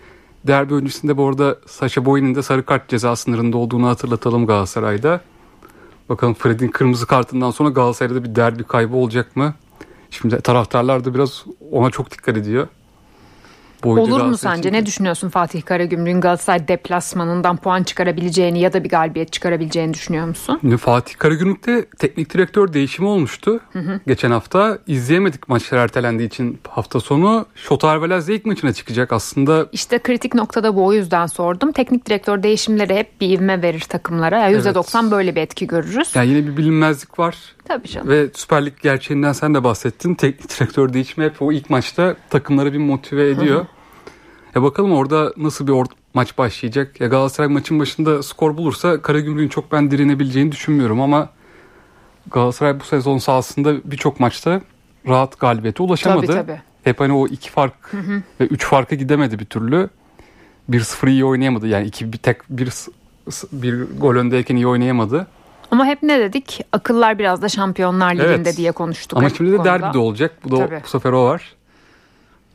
Derbi 0.46 0.74
öncesinde 0.74 1.16
bu 1.16 1.28
arada 1.28 1.56
Saşa 1.66 2.04
Boy'un 2.04 2.34
da 2.34 2.42
sarı 2.42 2.66
kart 2.66 2.88
ceza 2.88 3.16
sınırında 3.16 3.56
olduğunu 3.58 3.88
hatırlatalım 3.88 4.46
Galatasaray'da. 4.46 5.20
Bakalım 6.08 6.34
Fred'in 6.34 6.68
kırmızı 6.68 7.06
kartından 7.06 7.50
sonra 7.50 7.68
Galatasaray'da 7.68 8.24
bir 8.24 8.34
derbi 8.34 8.64
kaybı 8.64 8.96
olacak 8.96 9.36
mı? 9.36 9.54
Şimdi 10.10 10.40
taraftarlar 10.40 11.04
da 11.04 11.14
biraz 11.14 11.44
ona 11.70 11.90
çok 11.90 12.10
dikkat 12.10 12.36
ediyor. 12.36 12.68
Olur 13.84 14.20
mu 14.20 14.36
sence? 14.36 14.60
Için. 14.60 14.72
Ne 14.72 14.86
düşünüyorsun 14.86 15.28
Fatih 15.28 15.62
Karagümrük'ün 15.62 16.20
Galatasaray 16.20 16.68
deplasmanından 16.68 17.56
puan 17.56 17.82
çıkarabileceğini 17.82 18.60
ya 18.60 18.72
da 18.72 18.84
bir 18.84 18.88
galibiyet 18.88 19.32
çıkarabileceğini 19.32 19.94
düşünüyor 19.94 20.26
musun? 20.26 20.76
Fatih 20.80 21.14
Karagümrük'te 21.18 21.84
teknik 21.98 22.34
direktör 22.34 22.72
değişimi 22.72 23.08
olmuştu. 23.08 23.60
Hı 23.72 23.78
hı. 23.78 24.00
Geçen 24.06 24.30
hafta 24.30 24.78
izleyemedik 24.86 25.48
maçlar 25.48 25.78
ertelendiği 25.78 26.28
için 26.28 26.58
hafta 26.68 27.00
sonu 27.00 27.46
Şotar 27.54 28.02
Velaz'da 28.02 28.32
ilk 28.32 28.46
maçına 28.46 28.72
çıkacak 28.72 29.12
aslında. 29.12 29.66
İşte 29.72 29.98
kritik 29.98 30.34
noktada 30.34 30.76
bu 30.76 30.86
o 30.86 30.92
yüzden 30.92 31.26
sordum. 31.26 31.72
Teknik 31.72 32.06
direktör 32.06 32.42
değişimleri 32.42 32.94
hep 32.94 33.20
bir 33.20 33.28
ivme 33.28 33.62
verir 33.62 33.80
takımlara. 33.80 34.38
Yani 34.38 34.56
%90 34.56 35.02
evet. 35.02 35.12
böyle 35.12 35.36
bir 35.36 35.40
etki 35.40 35.66
görürüz. 35.66 36.16
Yani 36.16 36.28
yine 36.28 36.46
bir 36.46 36.56
bilinmezlik 36.56 37.18
var. 37.18 37.36
Tabii 37.64 37.88
canım. 37.88 38.08
Ve 38.08 38.26
Süper 38.34 38.66
Lig 38.66 38.72
gerçeğinden 38.82 39.32
sen 39.32 39.54
de 39.54 39.64
bahsettin. 39.64 40.14
Teknik 40.14 40.50
direktör 40.60 40.92
değişimi 40.92 41.24
hep 41.26 41.42
o 41.42 41.52
ilk 41.52 41.70
maçta 41.70 42.16
takımları 42.30 42.72
bir 42.72 42.78
motive 42.78 43.30
ediyor. 43.30 43.66
Ya 44.54 44.62
bakalım 44.62 44.92
orada 44.92 45.32
nasıl 45.36 45.66
bir 45.66 45.72
or- 45.72 45.92
maç 46.14 46.38
başlayacak. 46.38 47.00
Ya 47.00 47.08
Galatasaray 47.08 47.48
maçın 47.48 47.80
başında 47.80 48.22
skor 48.22 48.56
bulursa 48.56 49.02
Karagümrük'ün 49.02 49.48
çok 49.48 49.72
ben 49.72 49.90
direnebileceğini 49.90 50.52
düşünmüyorum 50.52 51.00
ama 51.00 51.28
Galatasaray 52.30 52.80
bu 52.80 52.84
sezon 52.84 53.18
sahasında 53.18 53.74
birçok 53.90 54.20
maçta 54.20 54.60
rahat 55.08 55.40
galibiyete 55.40 55.82
ulaşamadı. 55.82 56.26
Tabii 56.26 56.46
tabii. 56.46 56.60
Hep 56.84 57.00
hani 57.00 57.12
o 57.12 57.26
iki 57.26 57.50
fark 57.50 57.94
ve 58.40 58.44
üç 58.44 58.64
farka 58.66 58.96
gidemedi 58.96 59.38
bir 59.38 59.44
türlü. 59.44 59.88
1-0 60.70 61.08
iyi 61.10 61.24
oynayamadı. 61.24 61.66
Yani 61.68 61.86
iki 61.86 62.12
bir 62.12 62.18
tek 62.18 62.36
bir 62.50 62.72
bir 63.52 63.82
gol 64.00 64.14
öndeyken 64.14 64.56
iyi 64.56 64.66
oynayamadı. 64.66 65.26
Ama 65.70 65.86
hep 65.86 66.02
ne 66.02 66.20
dedik? 66.20 66.60
Akıllar 66.72 67.18
biraz 67.18 67.42
da 67.42 67.48
Şampiyonlar 67.48 68.14
Ligi'nde 68.14 68.32
evet. 68.34 68.56
diye 68.56 68.72
konuştuk. 68.72 69.18
Ama 69.18 69.30
şimdi 69.30 69.52
de 69.52 69.64
derbi 69.64 69.94
de 69.94 69.98
olacak. 69.98 70.32
Bu 70.44 70.50
da 70.50 70.56
Tabii. 70.56 70.80
bu 70.84 70.88
sefer 70.88 71.12
o 71.12 71.24
var. 71.24 71.54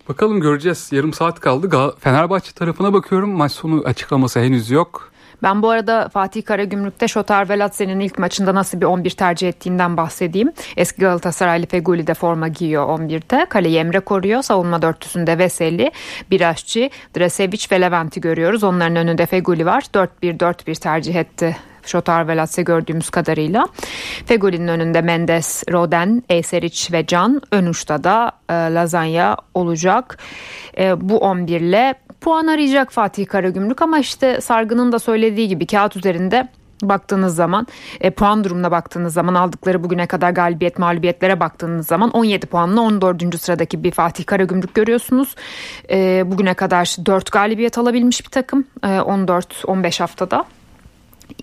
Bakalım 0.10 0.42
göreceğiz. 0.42 0.90
Yarım 0.92 1.14
saat 1.14 1.40
kaldı. 1.40 1.94
Fenerbahçe 2.00 2.52
tarafına 2.52 2.94
bakıyorum. 2.94 3.30
Maç 3.30 3.52
sonu 3.52 3.84
açıklaması 3.86 4.40
henüz 4.40 4.72
yok. 4.72 5.12
Ben 5.44 5.62
bu 5.62 5.70
arada 5.70 6.10
Fatih 6.10 6.46
Karagümrük'te 6.46 7.08
Şotar 7.08 7.50
Velatse'nin 7.50 8.00
ilk 8.00 8.20
maçında 8.20 8.56
nasıl 8.56 8.82
bir 8.82 8.86
11 8.86 9.10
tercih 9.10 9.50
ettiğinden 9.50 9.98
bahsedeyim. 9.98 10.52
Eski 10.78 11.02
Galatasaraylı 11.02 11.66
Feguli 11.66 12.08
de 12.08 12.14
forma 12.14 12.48
giyiyor 12.48 12.88
11'te. 13.00 13.46
Kaleyi 13.50 13.78
Emre 13.78 14.00
koruyor. 14.00 14.42
Savunma 14.42 14.82
dörtlüsünde 14.82 15.38
Veseli, 15.38 15.92
Biraşçı, 16.32 16.90
Dresevic 17.18 17.66
ve 17.72 17.82
Levent'i 17.82 18.22
görüyoruz. 18.22 18.64
Onların 18.64 18.96
önünde 18.96 19.26
Feguli 19.26 19.66
var. 19.66 19.82
4-1-4-1 19.94 20.80
tercih 20.80 21.16
etti 21.16 21.58
Şotar 21.88 22.28
Velatse 22.28 22.64
gördüğümüz 22.64 23.10
kadarıyla. 23.10 23.68
Fegoli'nin 24.26 24.68
önünde 24.68 25.02
Mendes, 25.02 25.64
Roden, 25.72 26.24
Eyseric 26.30 26.94
ve 26.94 27.06
Can. 27.06 27.42
Ön 27.52 27.66
uçta 27.66 28.04
da 28.04 28.32
e, 28.50 28.54
Lazanya 28.54 29.38
olacak. 29.54 30.18
E, 30.78 31.10
bu 31.10 31.18
11 31.18 31.62
ile 31.62 31.96
puan 32.22 32.48
arayacak 32.48 32.92
Fatih 32.92 33.28
Karagümrük 33.28 33.82
ama 33.82 34.00
işte 34.00 34.42
Sargı'nın 34.42 34.92
da 34.92 35.00
söylediği 35.00 35.48
gibi 35.48 35.68
kağıt 35.68 35.96
üzerinde 35.96 36.48
baktığınız 36.82 37.36
zaman 37.36 37.68
e, 38.02 38.10
puan 38.12 38.44
durumuna 38.44 38.72
baktığınız 38.72 39.14
zaman 39.14 39.34
aldıkları 39.34 39.84
bugüne 39.84 40.08
kadar 40.08 40.32
galibiyet 40.32 40.80
mağlubiyetlere 40.80 41.40
baktığınız 41.40 41.88
zaman 41.88 42.10
17 42.10 42.46
puanla 42.46 42.82
14. 42.82 43.42
sıradaki 43.42 43.84
bir 43.84 43.92
Fatih 43.92 44.26
Karagümrük 44.26 44.76
görüyorsunuz. 44.76 45.36
E, 45.90 46.24
bugüne 46.32 46.54
kadar 46.54 46.96
4 47.06 47.32
galibiyet 47.32 47.78
alabilmiş 47.78 48.26
bir 48.26 48.32
takım 48.32 48.66
e, 48.84 48.88
14-15 48.88 50.00
haftada. 50.00 50.46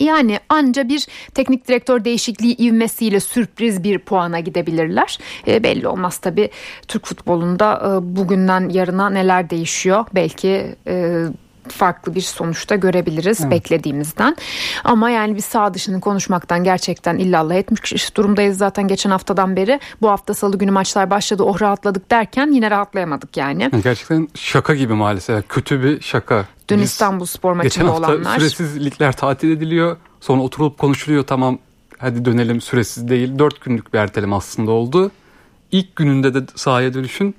Yani 0.01 0.39
anca 0.49 0.89
bir 0.89 1.07
teknik 1.35 1.69
direktör 1.69 2.05
değişikliği 2.05 2.57
ivmesiyle 2.57 3.21
sürpriz 3.21 3.85
bir 3.85 3.99
puana 3.99 4.41
gidebilirler. 4.41 5.19
E, 5.47 5.63
belli 5.63 5.89
olmaz 5.89 6.19
tabii 6.19 6.51
Türk 6.89 7.07
futbolunda 7.07 7.83
e, 7.87 8.17
bugünden 8.17 8.69
yarına 8.69 9.11
neler 9.11 9.51
değişiyor. 9.51 10.05
Belki 10.15 10.77
e, 10.87 11.25
farklı 11.69 12.15
bir 12.15 12.21
sonuçta 12.21 12.77
görebiliriz 12.77 13.41
evet. 13.41 13.51
beklediğimizden. 13.51 14.37
Ama 14.85 15.11
yani 15.11 15.37
biz 15.37 15.45
sağ 15.45 15.75
dışını 15.75 16.01
konuşmaktan 16.01 16.65
gerçekten 16.65 17.17
illallah 17.17 17.55
etmiş 17.55 18.17
durumdayız 18.17 18.59
zaten 18.59 18.89
geçen 18.89 19.11
haftadan 19.11 19.57
beri. 19.57 19.81
Bu 20.03 20.11
hafta 20.11 20.35
salı 20.35 20.59
günü 20.59 20.71
maçlar 20.71 21.11
başladı 21.11 21.43
oh 21.43 21.63
rahatladık 21.63 22.11
derken 22.11 22.51
yine 22.51 22.71
rahatlayamadık 22.71 23.37
yani. 23.37 23.71
Gerçekten 23.83 24.29
şaka 24.35 24.75
gibi 24.75 24.95
maalesef 24.95 25.49
kötü 25.49 25.83
bir 25.83 26.01
şaka. 26.01 26.45
Dün 26.69 26.79
biz, 26.79 26.91
İstanbul 26.91 27.27
spor 27.27 27.53
maçında 27.53 27.93
olanlar. 27.93 28.09
Geçen 28.09 28.25
hafta 28.25 28.41
süresiz 28.41 28.85
ligler 28.85 29.13
tatil 29.13 29.51
ediliyor 29.51 29.97
sonra 30.21 30.43
oturulup 30.43 30.79
konuşuluyor 30.79 31.25
tamam 31.27 31.59
hadi 31.99 32.25
dönelim 32.25 32.61
süresiz 32.61 33.09
değil. 33.09 33.39
Dört 33.39 33.61
günlük 33.61 33.95
bir 33.95 33.99
erteleme 33.99 34.37
aslında 34.37 34.71
oldu. 34.71 35.11
İlk 35.73 35.97
gününde 35.97 36.35
de 36.35 36.47
sahaya 36.55 36.95
dönüşün 36.95 37.35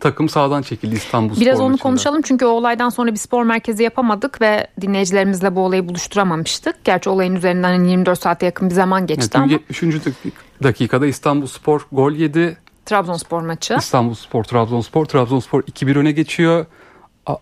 takım 0.00 0.28
sağdan 0.28 0.62
çekildi 0.62 0.94
İstanbul 0.94 1.34
Spor 1.34 1.40
Biraz 1.40 1.60
onu 1.60 1.68
maçında. 1.68 1.82
konuşalım 1.82 2.22
çünkü 2.22 2.44
o 2.44 2.48
olaydan 2.48 2.88
sonra 2.88 3.12
bir 3.12 3.16
spor 3.16 3.44
merkezi 3.44 3.82
yapamadık 3.82 4.40
ve 4.40 4.66
dinleyicilerimizle 4.80 5.56
bu 5.56 5.60
olayı 5.60 5.88
buluşturamamıştık. 5.88 6.84
Gerçi 6.84 7.10
olayın 7.10 7.34
üzerinden 7.34 7.84
24 7.84 8.22
saate 8.22 8.46
yakın 8.46 8.70
bir 8.70 8.74
zaman 8.74 9.06
geçti 9.06 9.24
evet, 9.24 9.36
ama. 9.36 9.52
73. 9.52 10.02
dakikada 10.62 11.06
İstanbul 11.06 11.46
Spor 11.46 11.86
gol 11.92 12.12
yedi. 12.12 12.56
Trabzonspor 12.86 13.42
maçı. 13.42 13.74
İstanbul 13.78 14.14
Spor, 14.14 14.44
Trabzonspor. 14.44 15.04
Trabzonspor 15.04 15.62
2-1 15.62 15.98
öne 15.98 16.12
geçiyor. 16.12 16.66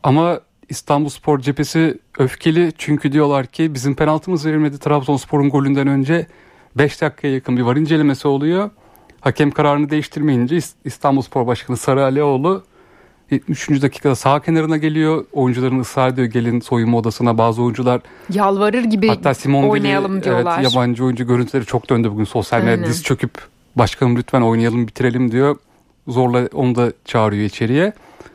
Ama 0.03 0.41
İstanbul 0.69 1.09
Spor 1.09 1.39
cephesi 1.39 1.99
öfkeli 2.19 2.73
çünkü 2.79 3.13
diyorlar 3.13 3.47
ki 3.47 3.75
bizim 3.75 3.95
penaltımız 3.95 4.47
verilmedi 4.47 4.79
Trabzonspor'un 4.79 5.51
golünden 5.51 5.87
önce 5.87 6.27
5 6.77 7.01
dakikaya 7.01 7.35
yakın 7.35 7.57
bir 7.57 7.63
var 7.63 7.77
incelemesi 7.77 8.29
oluyor. 8.29 8.71
Hakem 9.27 9.51
kararını 9.51 9.91
değiştirmeyince 9.91 10.59
İstanbul 10.85 11.23
Spor 11.23 11.47
Başkanı 11.47 11.77
Sarı 11.77 12.05
Alioğlu 12.05 12.65
73. 13.31 13.83
dakikada 13.83 14.15
sağ 14.15 14.41
kenarına 14.41 14.77
geliyor. 14.77 15.25
Oyuncuların 15.33 15.81
ısrar 15.81 16.09
ediyor 16.09 16.27
gelin 16.27 16.61
soyunma 16.61 16.99
odasına. 16.99 17.39
Bazı 17.39 17.63
oyuncular 17.63 18.01
yalvarır 18.33 18.85
gibi 18.85 19.09
hatta 19.09 19.35
Simon 19.35 19.69
oynayalım 19.69 20.15
Dili, 20.15 20.25
diyorlar. 20.25 20.59
Evet, 20.61 20.73
yabancı 20.73 21.05
oyuncu 21.05 21.27
görüntüleri 21.27 21.67
çok 21.67 21.91
döndü 21.91 22.11
bugün 22.11 22.25
sosyal 22.25 22.63
medyada. 22.63 22.87
Diz 22.87 23.03
çöküp 23.03 23.31
başkanım 23.77 24.17
lütfen 24.17 24.41
oynayalım 24.43 24.87
bitirelim 24.89 25.33
diyor. 25.33 25.57
Zorla 26.09 26.49
onu 26.55 26.75
da 26.75 26.93
çağırıyor 27.05 27.45
içeriye. 27.45 27.93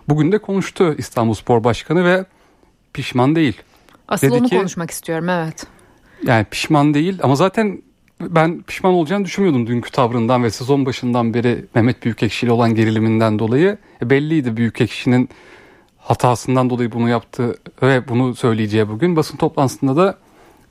Bugün 0.09 0.31
de 0.31 0.37
konuştu 0.37 0.95
İstanbul 0.97 1.33
Spor 1.33 1.63
Başkanı 1.63 2.05
ve 2.05 2.25
pişman 2.93 3.35
değil. 3.35 3.61
Asıl 4.07 4.27
Dedi 4.27 4.35
onu 4.35 4.47
ki, 4.47 4.57
konuşmak 4.57 4.91
istiyorum 4.91 5.29
evet. 5.29 5.67
Yani 6.23 6.45
pişman 6.45 6.93
değil 6.93 7.19
ama 7.23 7.35
zaten 7.35 7.81
ben 8.29 8.61
pişman 8.61 8.93
olacağını 8.93 9.25
düşünmüyordum 9.25 9.67
dünkü 9.67 9.91
tavrından 9.91 10.43
ve 10.43 10.51
sezon 10.51 10.85
başından 10.85 11.33
beri 11.33 11.65
Mehmet 11.75 12.03
Büyükekşi 12.03 12.45
ile 12.45 12.53
olan 12.53 12.75
geriliminden 12.75 13.39
dolayı. 13.39 13.77
E 14.01 14.09
belliydi 14.09 14.57
Büyükekşi'nin 14.57 15.29
hatasından 15.97 16.69
dolayı 16.69 16.91
bunu 16.91 17.09
yaptı 17.09 17.55
ve 17.81 18.07
bunu 18.07 18.35
söyleyeceği 18.35 18.89
bugün. 18.89 19.15
Basın 19.15 19.37
toplantısında 19.37 19.95
da 19.95 20.17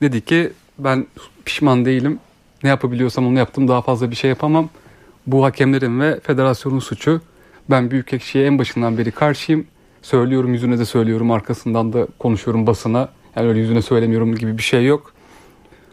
dedi 0.01 0.21
ki 0.21 0.51
ben 0.79 1.07
pişman 1.45 1.85
değilim. 1.85 2.19
Ne 2.63 2.69
yapabiliyorsam 2.69 3.27
onu 3.27 3.37
yaptım 3.37 3.67
daha 3.67 3.81
fazla 3.81 4.11
bir 4.11 4.15
şey 4.15 4.29
yapamam. 4.29 4.69
Bu 5.27 5.43
hakemlerin 5.43 5.99
ve 5.99 6.19
federasyonun 6.19 6.79
suçu. 6.79 7.21
Ben 7.69 7.91
Büyükekşi'ye 7.91 8.45
en 8.45 8.59
başından 8.59 8.97
beri 8.97 9.11
karşıyım. 9.11 9.67
Söylüyorum 10.01 10.53
yüzüne 10.53 10.79
de 10.79 10.85
söylüyorum 10.85 11.31
arkasından 11.31 11.93
da 11.93 12.07
konuşuyorum 12.19 12.67
basına. 12.67 13.09
Yani 13.35 13.47
öyle 13.47 13.59
yüzüne 13.59 13.81
söylemiyorum 13.81 14.35
gibi 14.35 14.57
bir 14.57 14.63
şey 14.63 14.85
yok. 14.85 15.13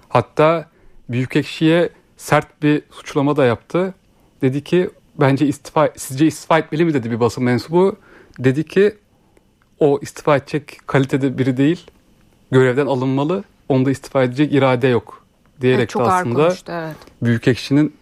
Hatta 0.08 0.68
Büyükekşi'ye 1.08 1.88
sert 2.16 2.62
bir 2.62 2.82
suçlama 2.90 3.36
da 3.36 3.44
yaptı. 3.44 3.94
Dedi 4.42 4.64
ki 4.64 4.90
bence 5.20 5.46
istifa 5.46 5.90
sizce 5.96 6.26
istifa 6.26 6.58
etmeli 6.58 6.84
mi 6.84 6.94
dedi 6.94 7.10
bir 7.10 7.20
basın 7.20 7.44
mensubu. 7.44 7.96
Dedi 8.38 8.64
ki 8.64 8.94
o 9.78 9.98
istifa 10.02 10.36
edecek 10.36 10.78
kalitede 10.86 11.38
biri 11.38 11.56
değil. 11.56 11.86
Görevden 12.50 12.86
alınmalı. 12.86 13.44
Onda 13.68 13.90
istifa 13.90 14.22
edecek 14.22 14.52
irade 14.52 14.88
yok 14.88 15.24
diyerek 15.60 15.78
evet, 15.78 15.88
çok 15.88 16.02
de 16.02 16.06
aslında 16.06 16.34
konuştu, 16.34 16.72
evet. 16.72 16.96
Büyükekşi'nin 17.22 17.94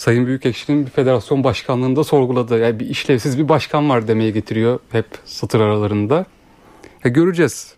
Sayın 0.00 0.26
Büyükekşi'nin 0.26 0.86
bir 0.86 0.90
federasyon 0.90 1.44
başkanlığında 1.44 2.04
sorguladığı 2.04 2.58
yani 2.58 2.80
bir 2.80 2.88
işlevsiz 2.88 3.38
bir 3.38 3.48
başkan 3.48 3.88
var 3.88 4.08
demeye 4.08 4.30
getiriyor 4.30 4.78
hep 4.92 5.06
satır 5.24 5.60
aralarında. 5.60 6.26
Ya 7.04 7.10
göreceğiz. 7.10 7.74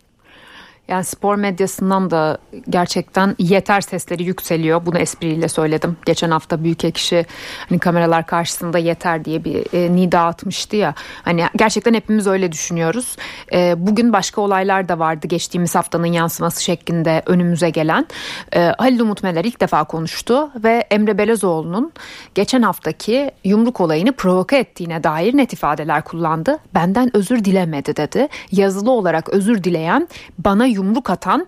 Yani 0.88 1.04
spor 1.04 1.36
medyasından 1.36 2.10
da 2.10 2.38
gerçekten 2.70 3.36
yeter 3.38 3.80
sesleri 3.80 4.24
yükseliyor. 4.24 4.86
Bunu 4.86 4.98
espriyle 4.98 5.48
söyledim. 5.48 5.96
Geçen 6.06 6.30
hafta 6.30 6.64
büyük 6.64 6.84
ekşi 6.84 7.26
hani 7.68 7.78
kameralar 7.78 8.26
karşısında 8.26 8.78
yeter 8.78 9.24
diye 9.24 9.44
bir 9.44 9.74
e, 9.74 9.94
nida 9.94 10.20
atmıştı 10.20 10.76
ya. 10.76 10.94
Hani 11.22 11.44
gerçekten 11.56 11.94
hepimiz 11.94 12.26
öyle 12.26 12.52
düşünüyoruz. 12.52 13.16
E, 13.52 13.74
bugün 13.76 14.12
başka 14.12 14.40
olaylar 14.40 14.88
da 14.88 14.98
vardı 14.98 15.26
geçtiğimiz 15.26 15.74
haftanın 15.74 16.06
yansıması 16.06 16.64
şeklinde 16.64 17.22
önümüze 17.26 17.70
gelen. 17.70 18.06
E, 18.52 18.60
Halil 18.78 19.00
Umut 19.00 19.22
Meler 19.22 19.44
ilk 19.44 19.60
defa 19.60 19.84
konuştu 19.84 20.50
ve 20.64 20.84
Emre 20.90 21.18
Belezoğlu'nun 21.18 21.92
geçen 22.34 22.62
haftaki 22.62 23.30
yumruk 23.44 23.80
olayını 23.80 24.12
provoke 24.12 24.56
ettiğine 24.56 25.04
dair 25.04 25.36
net 25.36 25.52
ifadeler 25.52 26.04
kullandı. 26.04 26.58
Benden 26.74 27.16
özür 27.16 27.44
dilemedi 27.44 27.96
dedi. 27.96 28.28
Yazılı 28.52 28.90
olarak 28.90 29.28
özür 29.28 29.64
dileyen 29.64 30.08
bana 30.38 30.71
yumruk 30.72 31.10
atan 31.10 31.46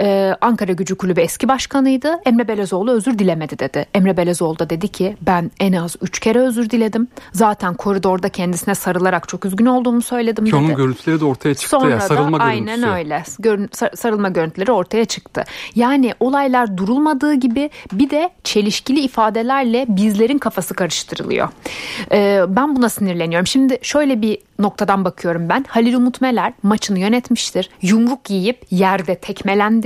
e, 0.00 0.34
Ankara 0.40 0.72
Gücü 0.72 0.94
Kulübü 0.94 1.20
eski 1.20 1.48
başkanıydı. 1.48 2.20
Emre 2.26 2.48
Belezoğlu 2.48 2.90
özür 2.90 3.18
dilemedi 3.18 3.58
dedi. 3.58 3.86
Emre 3.94 4.16
Belezoğlu 4.16 4.58
da 4.58 4.70
dedi 4.70 4.88
ki 4.88 5.16
ben 5.20 5.50
en 5.60 5.72
az 5.72 5.96
3 6.02 6.18
kere 6.20 6.38
özür 6.38 6.70
diledim. 6.70 7.08
Zaten 7.32 7.74
koridorda 7.74 8.28
kendisine 8.28 8.74
sarılarak 8.74 9.28
çok 9.28 9.44
üzgün 9.44 9.66
olduğumu 9.66 10.02
söyledim 10.02 10.44
Ki 10.44 10.52
dedi. 10.52 10.60
onun 10.60 10.74
görüntüleri 10.74 11.20
de 11.20 11.24
ortaya 11.24 11.54
çıktı 11.54 11.68
Sonra 11.68 11.90
ya 11.90 12.00
sarılma 12.00 12.40
da, 12.40 12.52
görüntüsü. 12.52 12.86
Aynen 12.86 12.98
öyle. 12.98 13.22
Görün, 13.38 13.70
sarılma 13.94 14.28
görüntüleri 14.28 14.72
ortaya 14.72 15.04
çıktı. 15.04 15.44
Yani 15.74 16.14
olaylar 16.20 16.76
durulmadığı 16.76 17.34
gibi 17.34 17.70
bir 17.92 18.10
de 18.10 18.30
çelişkili 18.44 19.00
ifadelerle 19.00 19.86
bizlerin 19.88 20.38
kafası 20.38 20.74
karıştırılıyor. 20.74 21.48
Ee, 22.12 22.40
ben 22.48 22.76
buna 22.76 22.88
sinirleniyorum. 22.88 23.46
Şimdi 23.46 23.78
şöyle 23.82 24.22
bir 24.22 24.38
noktadan 24.58 25.04
bakıyorum 25.04 25.48
ben. 25.48 25.64
Halil 25.68 25.94
Umut 25.94 26.20
Meler 26.20 26.52
maçını 26.62 26.98
yönetmiştir. 26.98 27.70
Yumruk 27.82 28.30
yiyip 28.30 28.66
yerde 28.70 29.14
tekmelendi. 29.14 29.83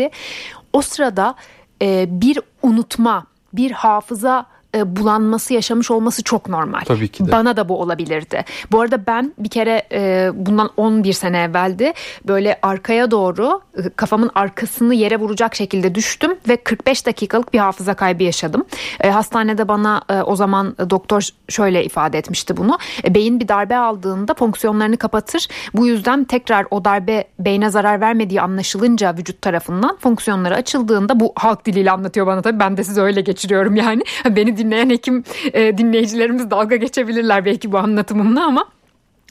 O 0.73 0.83
sırada 0.83 1.35
e, 1.83 2.07
bir 2.09 2.41
unutma, 2.63 3.27
bir 3.53 3.71
hafıza 3.71 4.47
e, 4.75 4.97
bulanması 4.97 5.55
yaşamış 5.55 5.91
olması 5.91 6.23
çok 6.23 6.49
normal. 6.49 6.81
Tabii 6.81 7.09
ki 7.09 7.27
de. 7.27 7.33
Bana 7.33 7.57
da 7.57 7.69
bu 7.69 7.81
olabilirdi. 7.81 8.45
Bu 8.73 8.81
arada 8.81 9.07
ben 9.07 9.33
bir 9.39 9.49
kere 9.49 9.83
e, 9.93 10.31
bundan 10.35 10.71
11 10.77 11.13
sene 11.13 11.43
evveldi 11.43 11.93
böyle 12.29 12.59
arkaya 12.63 13.11
doğru 13.11 13.61
e, 13.77 13.89
kafamın 13.97 14.31
arkasını 14.35 14.95
yere 14.95 15.17
vuracak 15.17 15.55
şekilde 15.55 15.95
düştüm 15.95 16.37
ve 16.49 16.57
45 16.57 17.07
dakikalık 17.07 17.53
bir 17.53 17.59
hafıza 17.59 17.95
kaybı 17.95 18.23
yaşadım. 18.23 18.65
E, 19.01 19.11
hastanede 19.11 19.69
bana 19.69 20.03
e, 20.09 20.23
o 20.23 20.37
zaman 20.37 20.77
doktor 20.91 21.29
şöyle 21.49 21.85
ifade 21.85 22.19
etmişti 22.19 22.57
bunu. 22.57 22.79
E, 23.05 23.15
beyin 23.15 23.41
bir 23.41 23.49
darbe 23.49 23.77
aldığında 23.77 24.35
fonksiyonlarını 24.35 24.97
kapatır. 24.97 25.49
Bu 25.75 25.87
yüzden 25.87 26.25
tekrar 26.25 26.67
o 26.71 26.85
darbe 26.85 27.25
beyne 27.39 27.71
zarar 27.71 28.01
vermediği 28.01 28.41
anlaşılınca 28.41 29.15
vücut 29.17 29.43
tarafından 29.43 29.97
fonksiyonları 29.97 30.55
açıldığında 30.55 31.21
bu 31.21 31.33
halk 31.37 31.65
diliyle 31.67 31.91
anlatıyor 31.91 32.27
bana 32.27 32.43
tabii 32.43 32.61
ben 32.61 32.77
de 32.77 32.85
size 32.85 33.01
öyle 33.01 33.21
geçiriyorum 33.21 33.77
yani. 33.77 34.03
Beni 34.31 34.58
dinleyen 34.59 34.91
hekim 34.91 35.25
e, 35.53 35.79
dinleyicilerimiz 35.79 36.51
dalga 36.51 36.77
geçebilirler 36.77 37.45
belki 37.45 37.73
bu 37.73 37.79
anlatımımla 37.79 38.45
ama 38.45 38.67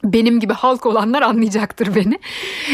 benim 0.04 0.40
gibi 0.40 0.54
halk 0.54 0.86
olanlar 0.86 1.22
anlayacaktır 1.22 1.96
beni. 1.96 2.20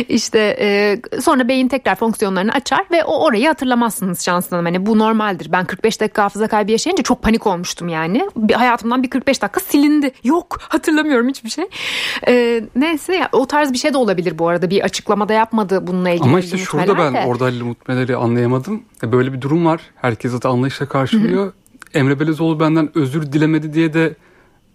İşte 0.10 0.57
e, 0.60 1.01
sonra 1.22 1.48
beyin 1.48 1.67
tekrar 1.67 1.95
fonksiyonlarını 1.95 2.51
açar 2.51 2.86
ve 2.91 3.03
o 3.03 3.25
orayı 3.25 3.48
hatırlamazsınız 3.48 4.25
şansına. 4.25 4.60
Hani 4.60 4.86
bu 4.86 5.00
normaldir. 5.00 5.51
Ben 5.51 5.65
45 5.65 6.01
dakika 6.01 6.24
hafıza 6.24 6.48
kaybı 6.48 6.72
yaşayınca 6.72 7.03
çok 7.03 7.22
panik 7.22 7.48
olmuştum 7.48 7.88
yani. 7.88 8.29
Bir, 8.36 8.53
hayatımdan 8.53 9.03
bir 9.03 9.10
45 9.10 9.41
dakika 9.41 9.60
silindi. 9.60 10.12
Yok 10.24 10.57
hatırlamıyorum 10.62 11.29
hiçbir 11.29 11.50
şey. 11.50 11.65
E, 12.27 12.63
neyse 12.75 13.15
ya, 13.15 13.29
o 13.31 13.45
tarz 13.45 13.74
bir 13.74 13.77
şey 13.77 13.93
de 13.93 13.98
olabilir 13.98 14.39
bu 14.39 14.48
arada. 14.48 14.69
Bir 14.69 14.81
açıklamada 14.81 15.33
yapmadı 15.33 15.88
bununla 15.88 16.10
ilgili. 16.10 16.29
Ama 16.29 16.39
işte 16.39 16.57
şurada 16.57 16.98
ben 16.98 17.13
de. 17.13 17.25
orada 17.27 17.45
Halil 17.45 17.63
Mutmeleri 17.63 18.15
anlayamadım. 18.15 18.83
E, 19.03 19.12
böyle 19.12 19.33
bir 19.33 19.41
durum 19.41 19.65
var. 19.65 19.81
Herkes 19.95 20.41
de 20.41 20.48
anlayışla 20.48 20.86
karşılıyor. 20.86 21.45
Hı-hı. 21.45 21.62
Emre 21.93 22.19
Belezoğlu 22.19 22.59
benden 22.59 22.89
özür 22.95 23.31
dilemedi 23.31 23.73
diye 23.73 23.93
de 23.93 24.15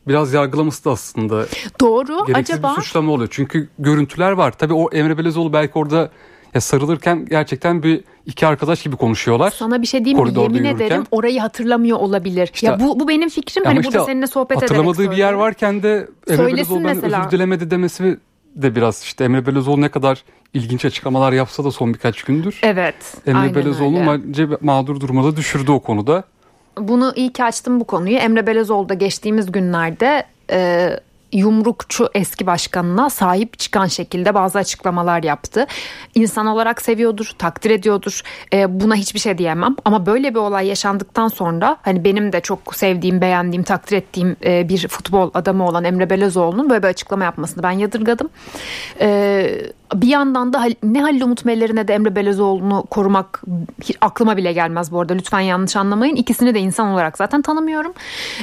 biraz 0.08 0.32
yargılaması 0.32 0.84
da 0.84 0.90
aslında. 0.90 1.46
Doğru. 1.80 2.26
Gereksiz 2.26 2.54
acaba? 2.54 2.76
bir 2.76 2.82
suçlama 2.82 3.12
oluyor. 3.12 3.28
Çünkü 3.32 3.68
görüntüler 3.78 4.32
var. 4.32 4.58
Tabii 4.58 4.75
o 4.75 4.90
Emre 4.90 5.18
Belezoğlu 5.18 5.52
belki 5.52 5.72
orada 5.75 6.10
ya 6.54 6.60
sarılırken 6.60 7.26
gerçekten 7.26 7.82
bir 7.82 8.04
iki 8.26 8.46
arkadaş 8.46 8.82
gibi 8.82 8.96
konuşuyorlar. 8.96 9.50
Sana 9.50 9.82
bir 9.82 9.87
şey 9.87 10.04
diyeyim 10.04 10.25
mi? 10.25 10.32
Yemin 10.40 10.54
yürürken. 10.54 10.76
ederim 10.76 11.04
orayı 11.10 11.40
hatırlamıyor 11.40 11.98
olabilir. 11.98 12.50
İşte, 12.54 12.66
ya 12.66 12.80
bu 12.80 13.00
bu 13.00 13.08
benim 13.08 13.28
fikrim. 13.28 13.64
Hani 13.64 13.80
işte 13.80 13.92
burada 13.92 14.04
seninle 14.04 14.26
sohbet 14.26 14.58
ederek 14.58 14.70
Hatırlamadığı 14.70 15.10
bir 15.10 15.16
yer 15.16 15.32
varken 15.32 15.82
de 15.82 16.08
Emre 16.28 16.46
Belezoğlu'ndan 16.46 17.04
özür 17.04 17.30
dilemedi 17.30 17.70
demesi 17.70 18.18
de 18.54 18.76
biraz 18.76 19.02
işte 19.02 19.25
Emre 19.25 19.46
Belezoğlu 19.46 19.80
ne 19.80 19.88
kadar 19.88 20.25
ilginç 20.54 20.84
açıklamalar 20.84 21.32
yapsa 21.32 21.64
da 21.64 21.70
son 21.70 21.94
birkaç 21.94 22.22
gündür. 22.22 22.60
Evet. 22.62 22.94
Emre 23.26 23.54
Belezoğlu 23.54 23.96
bence 23.96 24.48
mağdur 24.60 25.00
durumda 25.00 25.37
düşürdü 25.37 25.70
o 25.70 25.80
konuda. 25.80 26.25
Bunu 26.80 27.12
iyi 27.16 27.32
ki 27.32 27.44
açtım 27.44 27.80
bu 27.80 27.85
konuyu. 27.85 28.16
Emre 28.16 28.47
Belezoğlu 28.47 28.88
da 28.88 28.94
geçtiğimiz 28.94 29.52
günlerde 29.52 30.25
e, 30.50 30.90
yumrukçu 31.32 32.08
eski 32.14 32.47
başkanına 32.47 33.11
sahip 33.11 33.58
çıkan 33.58 33.87
şekilde 33.87 34.35
bazı 34.35 34.58
açıklamalar 34.58 35.23
yaptı. 35.23 35.66
İnsan 36.14 36.47
olarak 36.47 36.82
seviyordur, 36.82 37.32
takdir 37.38 37.70
ediyordur. 37.70 38.23
E, 38.52 38.80
buna 38.80 38.94
hiçbir 38.94 39.20
şey 39.20 39.38
diyemem. 39.38 39.76
Ama 39.85 40.06
böyle 40.06 40.30
bir 40.30 40.38
olay 40.38 40.66
yaşandıktan 40.66 41.28
sonra 41.28 41.76
hani 41.82 42.04
benim 42.04 42.32
de 42.32 42.40
çok 42.40 42.75
sevdiğim, 42.75 43.20
beğendiğim, 43.20 43.62
takdir 43.62 43.97
ettiğim 43.97 44.37
e, 44.44 44.68
bir 44.68 44.88
futbol 44.88 45.30
adamı 45.35 45.66
olan 45.66 45.85
Emre 45.85 46.11
Belezoğlu'nun 46.11 46.70
böyle 46.70 46.82
bir 46.82 46.88
açıklama 46.88 47.25
yapmasını 47.25 47.62
ben 47.62 47.70
yadırgadım. 47.70 48.28
E, 49.00 49.50
bir 49.94 50.08
yandan 50.08 50.52
da 50.52 50.66
ne 50.82 51.00
Halil 51.00 51.23
Umut 51.23 51.44
Meller'i 51.44 51.88
de 51.88 51.94
Emre 51.94 52.16
Belezoğlu'nu 52.16 52.85
korumak 52.90 53.42
aklıma 54.00 54.37
bile 54.37 54.52
gelmez 54.52 54.92
bu 54.92 55.00
arada. 55.00 55.14
Lütfen 55.14 55.40
yanlış 55.40 55.76
anlamayın. 55.76 56.16
İkisini 56.16 56.54
de 56.54 56.61
insan 56.61 56.88
olarak 56.88 57.18
zaten 57.18 57.42
tanımıyorum. 57.42 57.92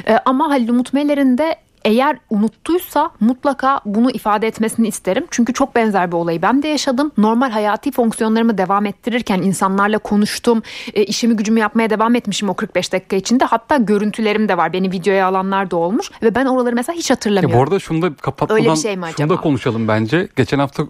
E, 0.08 0.18
ama 0.24 0.48
Halil 0.48 0.68
Umut 0.68 0.92
Meller'in 0.92 1.38
de 1.38 1.56
eğer 1.86 2.18
unuttuysa 2.30 3.10
mutlaka 3.20 3.80
bunu 3.84 4.10
ifade 4.10 4.46
etmesini 4.46 4.88
isterim. 4.88 5.24
Çünkü 5.30 5.52
çok 5.52 5.74
benzer 5.74 6.12
bir 6.12 6.16
olayı 6.16 6.42
ben 6.42 6.62
de 6.62 6.68
yaşadım. 6.68 7.12
Normal 7.18 7.50
hayati 7.50 7.92
fonksiyonlarımı 7.92 8.58
devam 8.58 8.86
ettirirken 8.86 9.42
insanlarla 9.42 9.98
konuştum. 9.98 10.62
E, 10.94 11.04
işimi 11.04 11.36
gücümü 11.36 11.60
yapmaya 11.60 11.90
devam 11.90 12.14
etmişim 12.14 12.48
o 12.48 12.54
45 12.54 12.92
dakika 12.92 13.16
içinde. 13.16 13.44
Hatta 13.44 13.76
görüntülerim 13.76 14.48
de 14.48 14.56
var. 14.56 14.72
Beni 14.72 14.92
videoya 14.92 15.26
alanlar 15.26 15.70
da 15.70 15.76
olmuş. 15.76 16.10
Ve 16.22 16.34
ben 16.34 16.46
oraları 16.46 16.74
mesela 16.74 16.96
hiç 16.96 17.10
hatırlamıyorum. 17.10 17.50
Ya 17.50 17.58
bu 17.58 17.62
arada 17.62 17.78
şunu 17.78 18.02
da 18.02 18.14
kapatmadan 18.14 18.62
Öyle 18.62 18.72
bir 18.72 18.76
şey 18.76 18.96
mi 18.96 19.04
acaba? 19.04 19.16
şunu 19.16 19.28
da 19.28 19.40
konuşalım 19.40 19.88
bence. 19.88 20.28
Geçen 20.36 20.58
hafta 20.58 20.82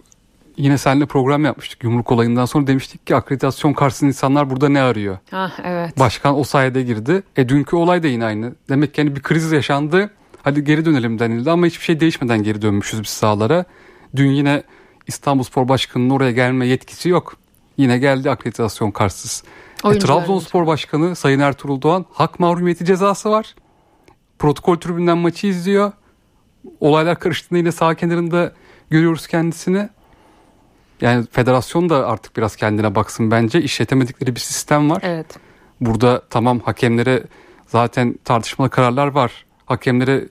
yine 0.56 0.78
seninle 0.78 1.06
program 1.06 1.44
yapmıştık 1.44 1.84
yumruk 1.84 2.12
olayından 2.12 2.44
sonra 2.44 2.66
demiştik 2.66 3.06
ki 3.06 3.16
akreditasyon 3.16 3.72
karşısında 3.72 4.08
insanlar 4.08 4.50
burada 4.50 4.68
ne 4.68 4.80
arıyor? 4.80 5.18
Ah 5.32 5.58
evet. 5.64 5.98
Başkan 5.98 6.38
o 6.38 6.44
sayede 6.44 6.82
girdi. 6.82 7.22
E 7.36 7.48
dünkü 7.48 7.76
olay 7.76 8.02
da 8.02 8.06
yine 8.06 8.24
aynı. 8.24 8.54
Demek 8.68 8.94
ki 8.94 9.02
hani 9.02 9.16
bir 9.16 9.22
kriz 9.22 9.52
yaşandı 9.52 10.10
hadi 10.46 10.64
geri 10.64 10.84
dönelim 10.84 11.18
denildi 11.18 11.50
ama 11.50 11.66
hiçbir 11.66 11.84
şey 11.84 12.00
değişmeden 12.00 12.42
geri 12.42 12.62
dönmüşüz 12.62 13.02
biz 13.02 13.08
sahalara. 13.08 13.64
Dün 14.16 14.30
yine 14.30 14.62
İstanbul 15.06 15.42
Spor 15.42 15.68
Başkanı'nın 15.68 16.10
oraya 16.10 16.32
gelme 16.32 16.66
yetkisi 16.66 17.08
yok. 17.08 17.36
Yine 17.76 17.98
geldi 17.98 18.30
akreditasyon 18.30 18.90
karşısız. 18.90 19.44
E, 19.84 19.98
Trabzonspor 19.98 20.66
Başkanı 20.66 21.16
Sayın 21.16 21.40
Ertuğrul 21.40 21.82
Doğan 21.82 22.04
hak 22.12 22.40
mahrumiyeti 22.40 22.84
cezası 22.84 23.30
var. 23.30 23.54
Protokol 24.38 24.76
tribünden 24.76 25.18
maçı 25.18 25.46
izliyor. 25.46 25.92
Olaylar 26.80 27.18
karıştığında 27.18 27.58
yine 27.58 27.72
sağ 27.72 27.94
kenarında 27.94 28.52
görüyoruz 28.90 29.26
kendisini. 29.26 29.88
Yani 31.00 31.26
federasyon 31.30 31.88
da 31.88 32.06
artık 32.06 32.36
biraz 32.36 32.56
kendine 32.56 32.94
baksın 32.94 33.30
bence. 33.30 33.62
İşletemedikleri 33.62 34.34
bir 34.34 34.40
sistem 34.40 34.90
var. 34.90 35.02
Evet. 35.04 35.36
Burada 35.80 36.22
tamam 36.30 36.60
hakemlere 36.60 37.22
zaten 37.66 38.18
tartışmalı 38.24 38.70
kararlar 38.70 39.06
var. 39.06 39.44
Hakemlere 39.66 40.28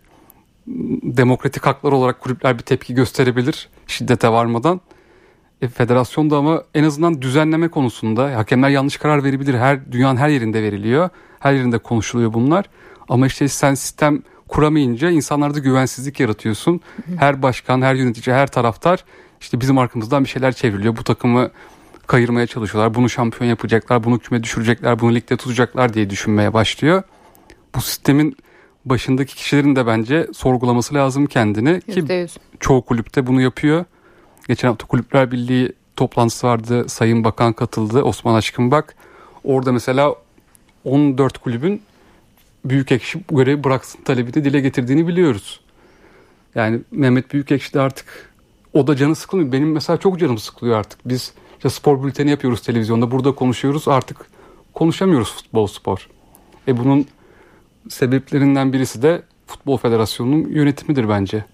demokratik 1.04 1.66
haklar 1.66 1.92
olarak 1.92 2.20
kulüpler 2.20 2.58
bir 2.58 2.64
tepki 2.64 2.94
gösterebilir 2.94 3.70
şiddete 3.88 4.30
varmadan. 4.30 4.82
E, 5.62 5.68
federasyon 5.68 6.30
da 6.30 6.38
ama 6.38 6.64
en 6.74 6.84
azından 6.84 7.22
düzenleme 7.22 7.68
konusunda 7.68 8.38
hakemler 8.38 8.70
yanlış 8.70 8.98
karar 8.98 9.24
verebilir. 9.24 9.54
Her 9.54 9.92
dünyanın 9.92 10.18
her 10.18 10.30
yerinde 10.30 10.64
veriliyor. 10.64 11.10
Her 11.40 11.54
yerinde 11.54 11.78
konuşuluyor 11.78 12.34
bunlar. 12.34 12.66
Ama 13.10 13.28
işte 13.28 13.48
sen 13.48 13.74
sistem 13.74 14.22
kuramayınca 14.48 15.10
insanlarda 15.10 15.60
güvensizlik 15.60 16.20
yaratıyorsun. 16.20 16.82
Her 17.18 17.42
başkan, 17.42 17.82
her 17.82 17.96
yönetici, 17.96 18.36
her 18.36 18.48
taraftar 18.48 19.06
işte 19.42 19.62
bizim 19.62 19.78
arkamızdan 19.78 20.24
bir 20.24 20.30
şeyler 20.30 20.52
çevriliyor. 20.52 20.98
Bu 20.98 21.04
takımı 21.04 21.50
kayırmaya 22.08 22.48
çalışıyorlar. 22.48 22.94
Bunu 22.94 23.10
şampiyon 23.10 23.50
yapacaklar, 23.50 24.04
bunu 24.04 24.20
küme 24.20 24.44
düşürecekler, 24.44 25.00
bunu 25.00 25.16
ligde 25.16 25.38
tutacaklar 25.38 25.94
diye 25.94 26.10
düşünmeye 26.10 26.54
başlıyor. 26.54 27.04
Bu 27.76 27.82
sistemin 27.82 28.38
başındaki 28.86 29.36
kişilerin 29.36 29.76
de 29.76 29.88
bence 29.88 30.28
sorgulaması 30.34 30.94
lazım 30.94 31.26
kendini 31.26 31.82
ki 31.82 32.00
%100. 32.00 32.38
çoğu 32.60 32.82
kulüpte 32.82 33.28
bunu 33.28 33.42
yapıyor. 33.42 33.86
Geçen 34.48 34.68
hafta 34.68 34.88
Kulüpler 34.88 35.32
Birliği 35.32 35.74
toplantısı 35.96 36.48
vardı. 36.48 36.90
Sayın 36.90 37.24
Bakan 37.24 37.54
katıldı. 37.54 38.04
Osman 38.04 38.36
Aşkınbak. 38.36 38.96
Orada 39.44 39.72
mesela 39.72 40.16
14 40.84 41.38
kulübün 41.38 41.82
büyük 42.66 42.92
ekşi 42.92 43.20
görevi 43.32 43.64
bıraksın 43.64 44.02
talebini 44.04 44.46
dile 44.46 44.60
getirdiğini 44.60 45.08
biliyoruz. 45.08 45.60
Yani 46.56 46.80
Mehmet 46.92 47.34
Büyükekşi 47.34 47.74
de 47.74 47.82
artık 47.82 48.34
o 48.74 48.88
da 48.88 48.96
canı 48.96 49.16
sıkılmıyor. 49.16 49.52
Benim 49.52 49.72
mesela 49.72 49.98
çok 49.98 50.20
canım 50.20 50.38
sıkılıyor 50.38 50.78
artık. 50.78 51.00
Biz 51.06 51.34
işte 51.58 51.70
spor 51.70 52.04
bülteni 52.04 52.30
yapıyoruz 52.30 52.62
televizyonda. 52.62 53.12
Burada 53.12 53.36
konuşuyoruz. 53.36 53.88
Artık 53.88 54.18
konuşamıyoruz 54.74 55.34
futbol 55.34 55.68
spor. 55.68 56.10
E 56.68 56.78
bunun 56.78 57.08
sebeplerinden 57.90 58.74
birisi 58.74 59.02
de 59.02 59.22
Futbol 59.48 59.78
Federasyonu'nun 59.78 60.50
yönetimidir 60.50 61.10
bence. 61.10 61.46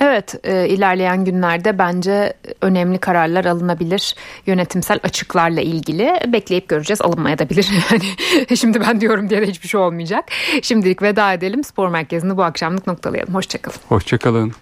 Evet 0.00 0.34
e, 0.44 0.68
ilerleyen 0.68 1.24
günlerde 1.24 1.78
bence 1.78 2.32
önemli 2.60 2.98
kararlar 2.98 3.44
alınabilir 3.44 4.14
yönetimsel 4.46 5.00
açıklarla 5.02 5.60
ilgili 5.60 6.20
bekleyip 6.26 6.68
göreceğiz 6.68 7.02
alınmaya 7.02 7.38
da 7.38 7.50
bilir 7.50 7.68
yani 7.90 8.56
şimdi 8.56 8.80
ben 8.80 9.00
diyorum 9.00 9.30
diye 9.30 9.42
de 9.42 9.46
hiçbir 9.46 9.68
şey 9.68 9.80
olmayacak 9.80 10.24
şimdilik 10.62 11.02
veda 11.02 11.32
edelim 11.32 11.64
spor 11.64 11.88
merkezini 11.88 12.36
bu 12.36 12.42
akşamlık 12.42 12.86
noktalayalım 12.86 13.34
hoşçakalın. 13.34 13.78
Hoşçakalın. 13.88 14.52